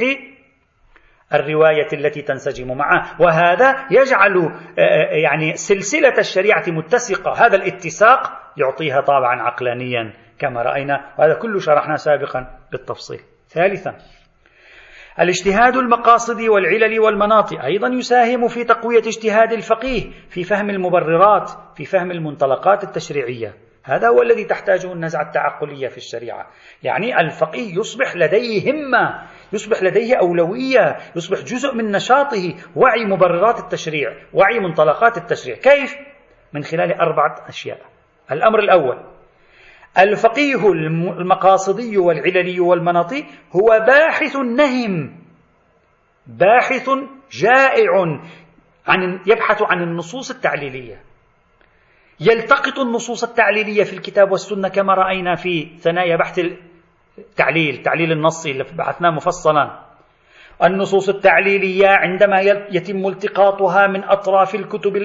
الرواية 1.34 1.88
التي 1.92 2.22
تنسجم 2.22 2.76
معه. 2.76 3.22
وهذا 3.22 3.86
يجعل 3.90 4.36
آه، 4.36 4.50
آه، 4.78 5.14
يعني 5.14 5.56
سلسلة 5.56 6.18
الشريعة 6.18 6.64
متسقة. 6.68 7.46
هذا 7.46 7.56
الاتساق 7.56 8.32
يعطيها 8.56 9.00
طابعا 9.00 9.42
عقلانيا 9.42 10.12
كما 10.38 10.62
رأينا. 10.62 11.00
وهذا 11.18 11.34
كله 11.34 11.58
شرحنا 11.58 11.96
سابقا 11.96 12.46
بالتفصيل 12.72 13.20
ثالثا 13.48 13.96
الاجتهاد 15.20 15.76
المقاصدي 15.76 16.48
والعلل 16.48 17.00
والمناط 17.00 17.52
أيضا 17.52 17.88
يساهم 17.88 18.48
في 18.48 18.64
تقوية 18.64 18.98
اجتهاد 18.98 19.52
الفقيه 19.52 20.10
في 20.28 20.44
فهم 20.44 20.70
المبررات 20.70 21.50
في 21.76 21.84
فهم 21.84 22.10
المنطلقات 22.10 22.84
التشريعية. 22.84 23.54
هذا 23.84 24.08
هو 24.08 24.22
الذي 24.22 24.44
تحتاجه 24.44 24.92
النزعة 24.92 25.22
التعقلية 25.22 25.88
في 25.88 25.96
الشريعة. 25.96 26.46
يعني 26.82 27.20
الفقيه 27.20 27.78
يصبح 27.78 28.16
لديه 28.16 28.72
همة 28.72 29.22
يصبح 29.52 29.82
لديه 29.82 30.16
أولوية 30.16 30.96
يصبح 31.16 31.38
جزء 31.38 31.74
من 31.74 31.90
نشاطه 31.92 32.54
وعي 32.76 33.04
مبررات 33.04 33.58
التشريع 33.58 34.10
وعي 34.34 34.60
منطلقات 34.60 35.16
التشريع. 35.16 35.56
كيف؟ 35.56 35.96
من 36.52 36.62
خلال 36.62 36.92
أربعة 36.92 37.48
أشياء. 37.48 37.78
الأمر 38.32 38.58
الأول 38.58 39.15
الفقيه 39.98 40.72
المقاصدي 41.18 41.98
والعللي 41.98 42.60
والمناطي 42.60 43.24
هو 43.52 43.84
باحث 43.86 44.36
نهم. 44.36 45.16
باحث 46.26 46.90
جائع 47.30 47.90
عن 48.86 49.20
يبحث 49.26 49.62
عن 49.62 49.82
النصوص 49.82 50.30
التعليلية. 50.30 51.00
يلتقط 52.20 52.78
النصوص 52.78 53.24
التعليلية 53.24 53.84
في 53.84 53.92
الكتاب 53.92 54.30
والسنة 54.30 54.68
كما 54.68 54.94
رأينا 54.94 55.34
في 55.34 55.76
ثنايا 55.78 56.16
بحث 56.16 56.40
التعليل 57.18 57.74
التعليل 57.74 58.12
النصي 58.12 58.50
اللي 58.50 58.64
بحثناه 58.64 59.10
مفصلا. 59.10 59.86
النصوص 60.64 61.08
التعليلية 61.08 61.88
عندما 61.88 62.40
يتم 62.70 63.06
التقاطها 63.06 63.86
من 63.86 64.04
أطراف 64.04 64.54
الكتب 64.54 64.96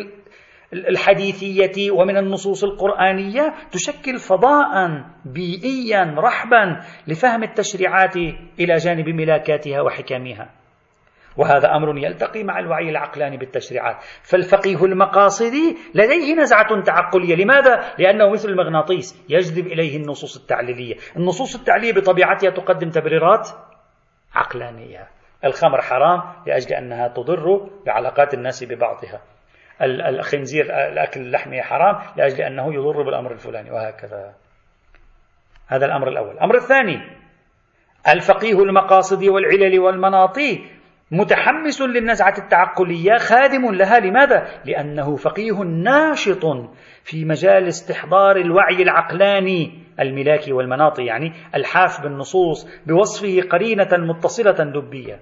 الحديثية 0.74 1.92
ومن 1.92 2.18
النصوص 2.18 2.64
القرآنية 2.64 3.54
تشكل 3.72 4.18
فضاء 4.20 5.04
بيئيا 5.26 6.16
رحبا 6.18 6.80
لفهم 7.08 7.44
التشريعات 7.44 8.16
إلى 8.60 8.76
جانب 8.76 9.10
ملاكاتها 9.10 9.82
وحكمها 9.82 10.50
وهذا 11.38 11.76
أمر 11.76 11.98
يلتقي 11.98 12.44
مع 12.44 12.60
الوعي 12.60 12.90
العقلاني 12.90 13.38
بالتشريعات. 13.38 13.98
فالفقيه 14.24 14.86
المقاصدي 14.86 15.78
لديه 15.96 16.36
نزعة 16.36 16.82
تعقلية. 16.82 17.36
لماذا؟ 17.36 17.94
لأنه 18.00 18.30
مثل 18.32 18.50
المغناطيس 18.50 19.26
يجذب 19.30 19.68
إليه 19.68 19.98
النصوص 19.98 20.38
التعليلية. 20.38 20.96
النصوص 21.18 21.56
التعليلية 21.56 22.02
بطبيعتها 22.02 22.50
تقدم 22.50 22.90
تبريرات 22.90 23.50
عقلانية. 24.34 25.08
الخمر 25.46 25.82
حرام 25.82 26.22
لأجل 26.48 26.76
أنها 26.76 27.08
تضر 27.08 27.70
بعلاقات 27.86 28.34
الناس 28.34 28.64
ببعضها. 28.64 29.22
الخنزير 29.84 30.66
الأكل 30.66 31.22
اللحمي 31.22 31.62
حرام 31.62 31.96
لأجل 32.18 32.42
أنه 32.42 32.74
يضر 32.74 33.04
بالأمر 33.04 33.32
الفلاني 33.32 33.72
وهكذا. 33.72 34.34
هذا 35.68 35.86
الأمر 35.86 36.08
الأول. 36.08 36.32
الأمر 36.32 36.56
الثاني 36.56 37.22
الفقيه 38.08 38.64
المقاصد 38.64 39.24
والعلل 39.24 39.80
والمناطي 39.80 40.66
متحمس 41.12 41.82
للنزعة 41.82 42.34
التعقلية 42.38 43.18
خادم 43.18 43.72
لها. 43.72 44.00
لماذا؟ 44.00 44.48
لأنه 44.66 45.16
فقيه 45.16 45.60
ناشط 45.64 46.46
في 47.04 47.26
مجال 47.26 47.68
استحضار 47.68 48.36
الوعي 48.36 48.84
العقلاني. 48.84 49.82
الملاكي 50.00 50.54
والمناطي 50.54 51.06
يعني 51.06 51.34
الحاف 51.56 52.02
بالنصوص 52.02 52.82
بوصفه 52.88 53.42
قرينة 53.50 53.90
متصلة 53.92 54.82
دبية. 54.82 55.20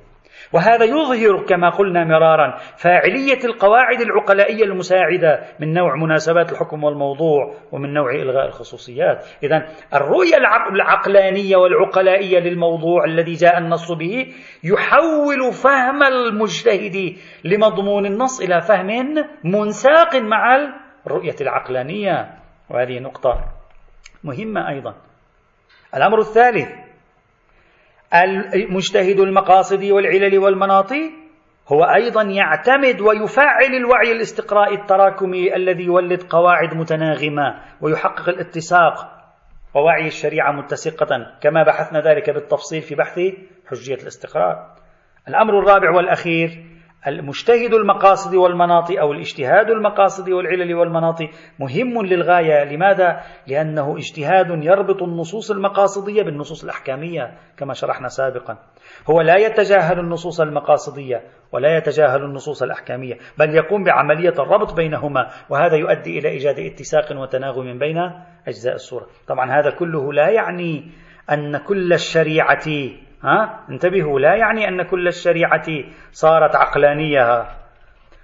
وهذا 0.53 0.85
يظهر 0.85 1.45
كما 1.45 1.69
قلنا 1.69 2.03
مرارا 2.03 2.57
فاعلية 2.77 3.39
القواعد 3.45 4.01
العقلائية 4.01 4.63
المساعدة 4.63 5.43
من 5.59 5.73
نوع 5.73 5.95
مناسبات 5.95 6.51
الحكم 6.51 6.83
والموضوع 6.83 7.55
ومن 7.71 7.93
نوع 7.93 8.11
إلغاء 8.11 8.45
الخصوصيات. 8.45 9.25
إذا 9.43 9.67
الرؤية 9.93 10.37
العقلانية 10.71 11.57
والعقلائية 11.57 12.39
للموضوع 12.39 13.05
الذي 13.05 13.33
جاء 13.33 13.57
النص 13.57 13.91
به 13.91 14.33
يحول 14.63 15.53
فهم 15.63 16.03
المجتهد 16.03 17.17
لمضمون 17.43 18.05
النص 18.05 18.41
إلى 18.41 18.61
فهم 18.61 19.15
منساق 19.43 20.15
مع 20.15 20.55
الرؤية 21.07 21.35
العقلانية. 21.41 22.29
وهذه 22.69 22.99
نقطة 22.99 23.45
مهمة 24.23 24.69
أيضا. 24.69 24.95
الأمر 25.95 26.19
الثالث 26.19 26.88
المجتهد 28.13 29.19
المقاصد 29.19 29.83
والعلل 29.83 30.39
والمناطي 30.39 31.11
هو 31.67 31.83
أيضا 31.83 32.21
يعتمد 32.23 33.01
ويفعل 33.01 33.73
الوعي 33.75 34.11
الاستقرائي 34.11 34.75
التراكمي 34.75 35.55
الذي 35.55 35.83
يولد 35.83 36.23
قواعد 36.23 36.73
متناغمة 36.73 37.59
ويحقق 37.81 38.29
الاتساق 38.29 39.19
ووعي 39.73 40.07
الشريعة 40.07 40.51
متسقة 40.51 41.37
كما 41.41 41.63
بحثنا 41.63 42.01
ذلك 42.01 42.29
بالتفصيل 42.29 42.81
في 42.81 42.95
بحث 42.95 43.19
حجية 43.69 43.95
الاستقراء 43.95 44.75
الأمر 45.27 45.59
الرابع 45.59 45.91
والأخير 45.91 46.65
المجتهد 47.07 47.73
المقاصد 47.73 48.35
والمناط 48.35 48.91
أو 48.91 49.11
الاجتهاد 49.11 49.69
المقاصد 49.69 50.29
والعلل 50.29 50.75
والمناط 50.75 51.17
مهم 51.59 52.05
للغاية. 52.05 52.63
لماذا؟ 52.63 53.21
لأنه 53.47 53.97
اجتهاد 53.97 54.63
يربط 54.63 55.03
النصوص 55.03 55.51
المقاصدية 55.51 56.23
بالنصوص 56.23 56.63
الأحكامية 56.63 57.37
كما 57.57 57.73
شرحنا 57.73 58.07
سابقا. 58.07 58.57
هو 59.09 59.21
لا 59.21 59.35
يتجاهل 59.35 59.99
النصوص 59.99 60.41
المقاصدية 60.41 61.21
ولا 61.51 61.77
يتجاهل 61.77 62.23
النصوص 62.23 62.63
الأحكامية 62.63 63.17
بل 63.37 63.55
يقوم 63.55 63.83
بعملية 63.83 64.33
الربط 64.39 64.73
بينهما 64.73 65.29
وهذا 65.49 65.75
يؤدي 65.75 66.19
إلى 66.19 66.29
إيجاد 66.29 66.59
اتساق 66.59 67.21
وتناغم 67.21 67.79
بين 67.79 67.97
أجزاء 68.47 68.75
الصورة. 68.75 69.07
طبعا 69.27 69.59
هذا 69.59 69.69
كله 69.69 70.13
لا 70.13 70.29
يعني 70.29 70.91
أن 71.31 71.57
كل 71.57 71.93
الشريعة 71.93 72.67
ها? 73.23 73.65
انتبهوا 73.69 74.19
لا 74.19 74.35
يعني 74.35 74.67
أن 74.67 74.81
كل 74.81 75.07
الشريعة 75.07 75.65
صارت 76.11 76.55
عقلانية. 76.55 77.45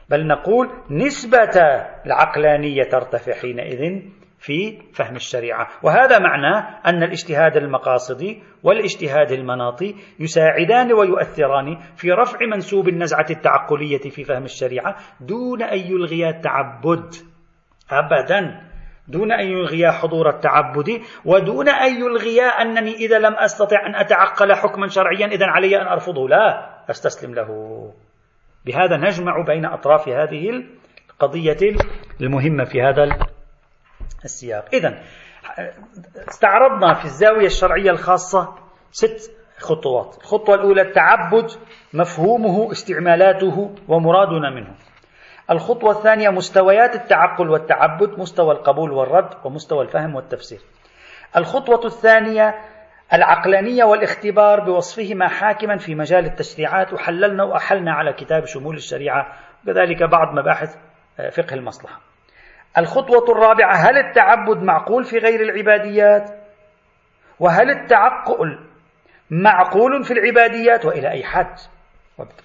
بل 0.10 0.28
نقول 0.28 0.70
نسبة 0.90 1.62
العقلانية 2.06 2.84
ترتفع 2.84 3.34
حينئذ 3.34 4.02
في 4.40 4.82
فهم 4.94 5.16
الشريعة. 5.16 5.68
وهذا 5.84 6.20
معناه 6.20 6.80
أن 6.86 7.04
الاجتهاد 7.04 7.58
المقاصدي 7.58 8.44
والاجتهاد 8.64 9.32
المناطي 9.32 9.96
يساعدان 10.20 10.94
ويؤثران 10.94 11.78
في 11.96 12.12
رفع 12.12 12.38
منسوب 12.46 12.90
النزعة 12.90 13.26
التعقلية 13.30 14.10
في 14.10 14.24
فهم 14.24 14.44
الشريعة 14.44 14.96
دون 15.22 15.62
أن 15.62 15.78
يلغي 15.78 16.30
التعبد. 16.30 17.14
أبدا. 17.92 18.62
دون 19.08 19.32
أن 19.32 19.48
يلغي 19.48 19.92
حضور 19.92 20.30
التعبد 20.30 21.02
ودون 21.26 21.70
أن 21.70 21.96
يلغي 21.96 22.42
أنني 22.42 22.94
إذا 22.96 23.20
لم 23.20 23.34
أستطع 23.34 23.86
أن 23.86 23.96
أتعقل 23.96 24.54
حكما 24.54 24.88
شرعيا 24.88 25.28
إذا 25.28 25.46
علي 25.46 25.82
أن 25.82 25.88
أرفضه. 25.88 26.30
لا 26.30 26.70
أستسلم 26.90 27.34
له. 27.34 27.50
بهذا 28.66 28.98
نجمع 28.98 29.42
بين 29.42 29.66
أطراف 29.66 30.10
هذه 30.10 30.64
القضية 31.10 31.78
المهمة 32.22 32.64
في 32.64 32.82
هذا 32.82 33.04
السياق. 34.24 34.66
إذا 34.74 35.02
استعرضنا 36.30 36.94
في 36.94 37.06
الزاوية 37.06 37.46
الشرعية 37.46 37.92
الخاصة 37.92 38.56
ست 38.92 39.32
خطوات. 39.58 40.18
الخطوة 40.18 40.56
الأولى 40.56 40.82
التعبد 40.82 41.52
مفهومه 41.94 42.72
استعمالاته 42.72 43.76
ومرادنا 43.88 44.50
منه. 44.50 44.76
الخطوة 45.52 45.92
الثانية 45.92 46.30
مستويات 46.30 46.96
التعقل 46.96 47.50
والتعبد 47.50 48.20
مستوى 48.20 48.52
القبول 48.52 48.92
والرد 48.92 49.30
ومستوى 49.44 49.84
الفهم 49.84 50.16
والتفسير. 50.16 50.60
الخطوة 51.38 51.86
الثانية 51.86 52.56
العقلانية 53.14 53.84
والاختبار 53.84 54.60
بوصفهما 54.60 55.28
حاكما 55.28 55.78
في 55.78 55.96
مجال 55.96 56.26
التشريعات 56.26 56.94
وحللنا 56.94 57.44
وأحلنا 57.44 57.94
على 57.94 58.14
كتاب 58.14 58.46
شمول 58.46 58.76
الشريعة 58.76 59.34
وكذلك 59.64 60.04
بعض 60.04 60.34
مباحث 60.34 60.76
آه، 61.20 61.30
فقه 61.30 61.54
المصلحة. 61.54 62.00
الخطوة 62.78 63.32
الرابعة 63.32 63.76
هل 63.76 63.98
التعبد 63.98 64.58
معقول 64.58 65.04
في 65.04 65.18
غير 65.18 65.42
العباديات؟ 65.42 66.30
وهل 67.40 67.70
التعقل 67.70 68.60
معقول 69.30 70.04
في 70.04 70.12
العباديات؟ 70.12 70.86
وإلى 70.86 71.12
أي 71.12 71.24
حد؟ 71.24 71.56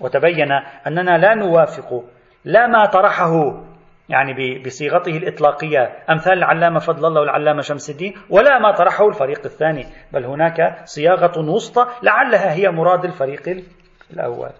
وتبين 0.01 0.53
أننا 0.87 1.19
لا 1.19 1.35
نوافق 1.35 2.05
لا 2.45 2.67
ما 2.67 2.87
طرحه 2.87 3.63
يعني 4.09 4.63
بصيغته 4.67 5.17
الإطلاقية. 5.17 5.93
أمثال 6.11 6.33
العلامة 6.33 6.79
فضل 6.79 7.07
الله 7.07 7.21
والعلامة 7.21 7.63
شمس 7.63 7.91
الدين 7.91 8.15
ولا 8.31 8.59
ما 8.59 8.73
طرحه 8.73 9.09
الفريق 9.09 9.41
الثاني 9.45 9.87
بل 10.13 10.25
هناك 10.25 10.83
صياغة 10.85 11.39
وسطى 11.39 11.87
لعلها 12.03 12.53
هي 12.53 12.69
مراد 12.69 13.05
الفريق 13.05 13.65
الأول. 14.13 14.51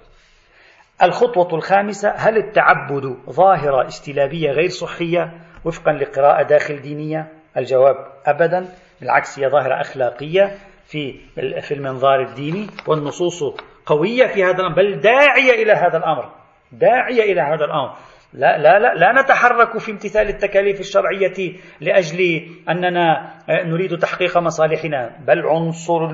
الخطوة 1.03 1.55
الخامسة 1.55 2.11
هل 2.11 2.37
التعبد 2.37 3.17
ظاهرة 3.31 3.87
استلابية 3.87 4.51
غير 4.51 4.69
صحية 4.69 5.33
وفقا 5.65 5.93
لقراءة 5.93 6.43
داخل 6.43 6.81
دينية؟ 6.81 7.33
الجواب 7.57 7.97
أبدا 8.27 8.69
بالعكس 9.01 9.39
هي 9.39 9.49
ظاهرة 9.49 9.81
أخلاقية 9.81 10.59
في 10.85 11.21
في 11.61 11.75
المنظار 11.75 12.21
الديني 12.21 12.67
والنصوص 12.87 13.43
قوية 13.87 14.27
في 14.27 14.45
هذا 14.45 14.59
الأمر 14.59 14.75
بل 14.75 15.01
داعية 15.01 15.63
إلى 15.63 15.73
هذا 15.73 15.97
الأمر. 15.99 16.40
داعية 16.73 17.33
إلى 17.33 17.41
هذا 17.41 17.65
الأمر. 17.65 17.95
لا, 18.33 18.59
لا, 18.59 18.79
لا, 18.79 18.95
لا 18.95 19.23
نتحرك 19.23 19.79
في 19.79 19.93
امتثال 19.93 20.29
التكاليف 20.29 20.81
الشرعية 20.81 21.57
لأجل 21.81 22.47
أننا 22.69 23.35
نريد 23.49 23.99
تحقيق 23.99 24.39
مصالحنا. 24.39 25.17
بل 25.27 25.47
عنصر 25.47 26.11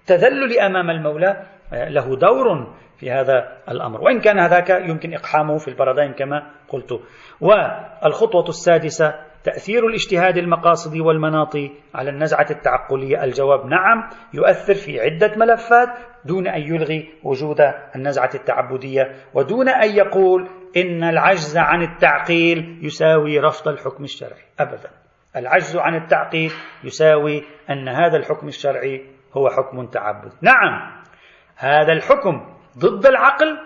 التذلل 0.00 0.60
أمام 0.60 0.90
المولى 0.90 1.42
له 1.72 2.16
دور 2.16 2.74
في 2.98 3.10
هذا 3.10 3.52
الأمر. 3.68 4.00
وإن 4.00 4.20
كان 4.20 4.38
هذاك 4.38 4.70
يمكن 4.70 5.14
إقحامه 5.14 5.58
في 5.58 5.68
البرادين 5.68 6.12
كما 6.12 6.50
قلت. 6.68 7.00
والخطوة 7.40 8.48
السادسة 8.48 9.14
تأثير 9.44 9.86
الاجتهاد 9.86 10.36
المقاصدي 10.36 11.00
والمناطي 11.00 11.70
على 11.94 12.10
النزعة 12.10 12.46
التعقلية. 12.50 13.24
الجواب 13.24 13.66
نعم 13.66 14.10
يؤثر 14.34 14.74
في 14.74 15.00
عدة 15.00 15.36
ملفات 15.36 15.88
دون 16.26 16.48
أن 16.48 16.60
يلغي 16.60 17.08
وجود 17.22 17.60
النزعة 17.96 18.30
التعبدية 18.34 19.14
ودون 19.34 19.68
أن 19.68 19.90
يقول 19.90 20.48
إن 20.76 21.04
العجز 21.04 21.56
عن 21.56 21.82
التعقيل 21.82 22.80
يساوي 22.82 23.38
رفض 23.38 23.68
الحكم 23.68 24.04
الشرعي. 24.04 24.42
أبدا. 24.60 24.90
العجز 25.36 25.76
عن 25.76 25.94
التعقيل 25.94 26.52
يساوي 26.84 27.44
أن 27.70 27.88
هذا 27.88 28.16
الحكم 28.16 28.48
الشرعي 28.48 29.06
هو 29.36 29.48
حكم 29.48 29.86
تعبد. 29.86 30.32
نعم. 30.42 31.02
هذا 31.56 31.92
الحكم 31.92 32.54
ضد 32.78 33.06
العقل 33.06 33.58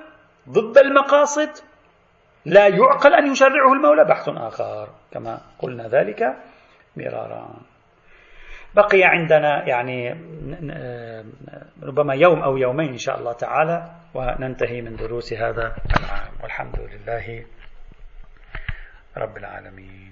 ضد 0.48 0.78
المقاصد 0.78 1.50
لا 2.46 2.68
يعقل 2.68 3.14
أن 3.14 3.32
يشرعه 3.32 3.72
المولى. 3.72 4.04
بحث 4.04 4.28
آخر. 4.28 4.88
كما 5.12 5.40
قلنا 5.58 5.88
ذلك 5.88 6.36
مرارا. 6.96 7.48
بقي 8.74 9.02
عندنا 9.04 9.68
يعني 9.68 10.10
ربما 11.82 12.14
يوم 12.14 12.42
أو 12.42 12.56
يومين 12.56 12.88
إن 12.88 12.98
شاء 12.98 13.18
الله 13.18 13.32
تعالى 13.32 13.90
وننتهي 14.14 14.82
من 14.82 14.96
دروس 14.96 15.32
هذا 15.32 15.76
العام. 15.98 16.32
والحمد 16.42 16.80
لله 16.80 17.46
رب 19.16 19.36
العالمين. 19.36 20.09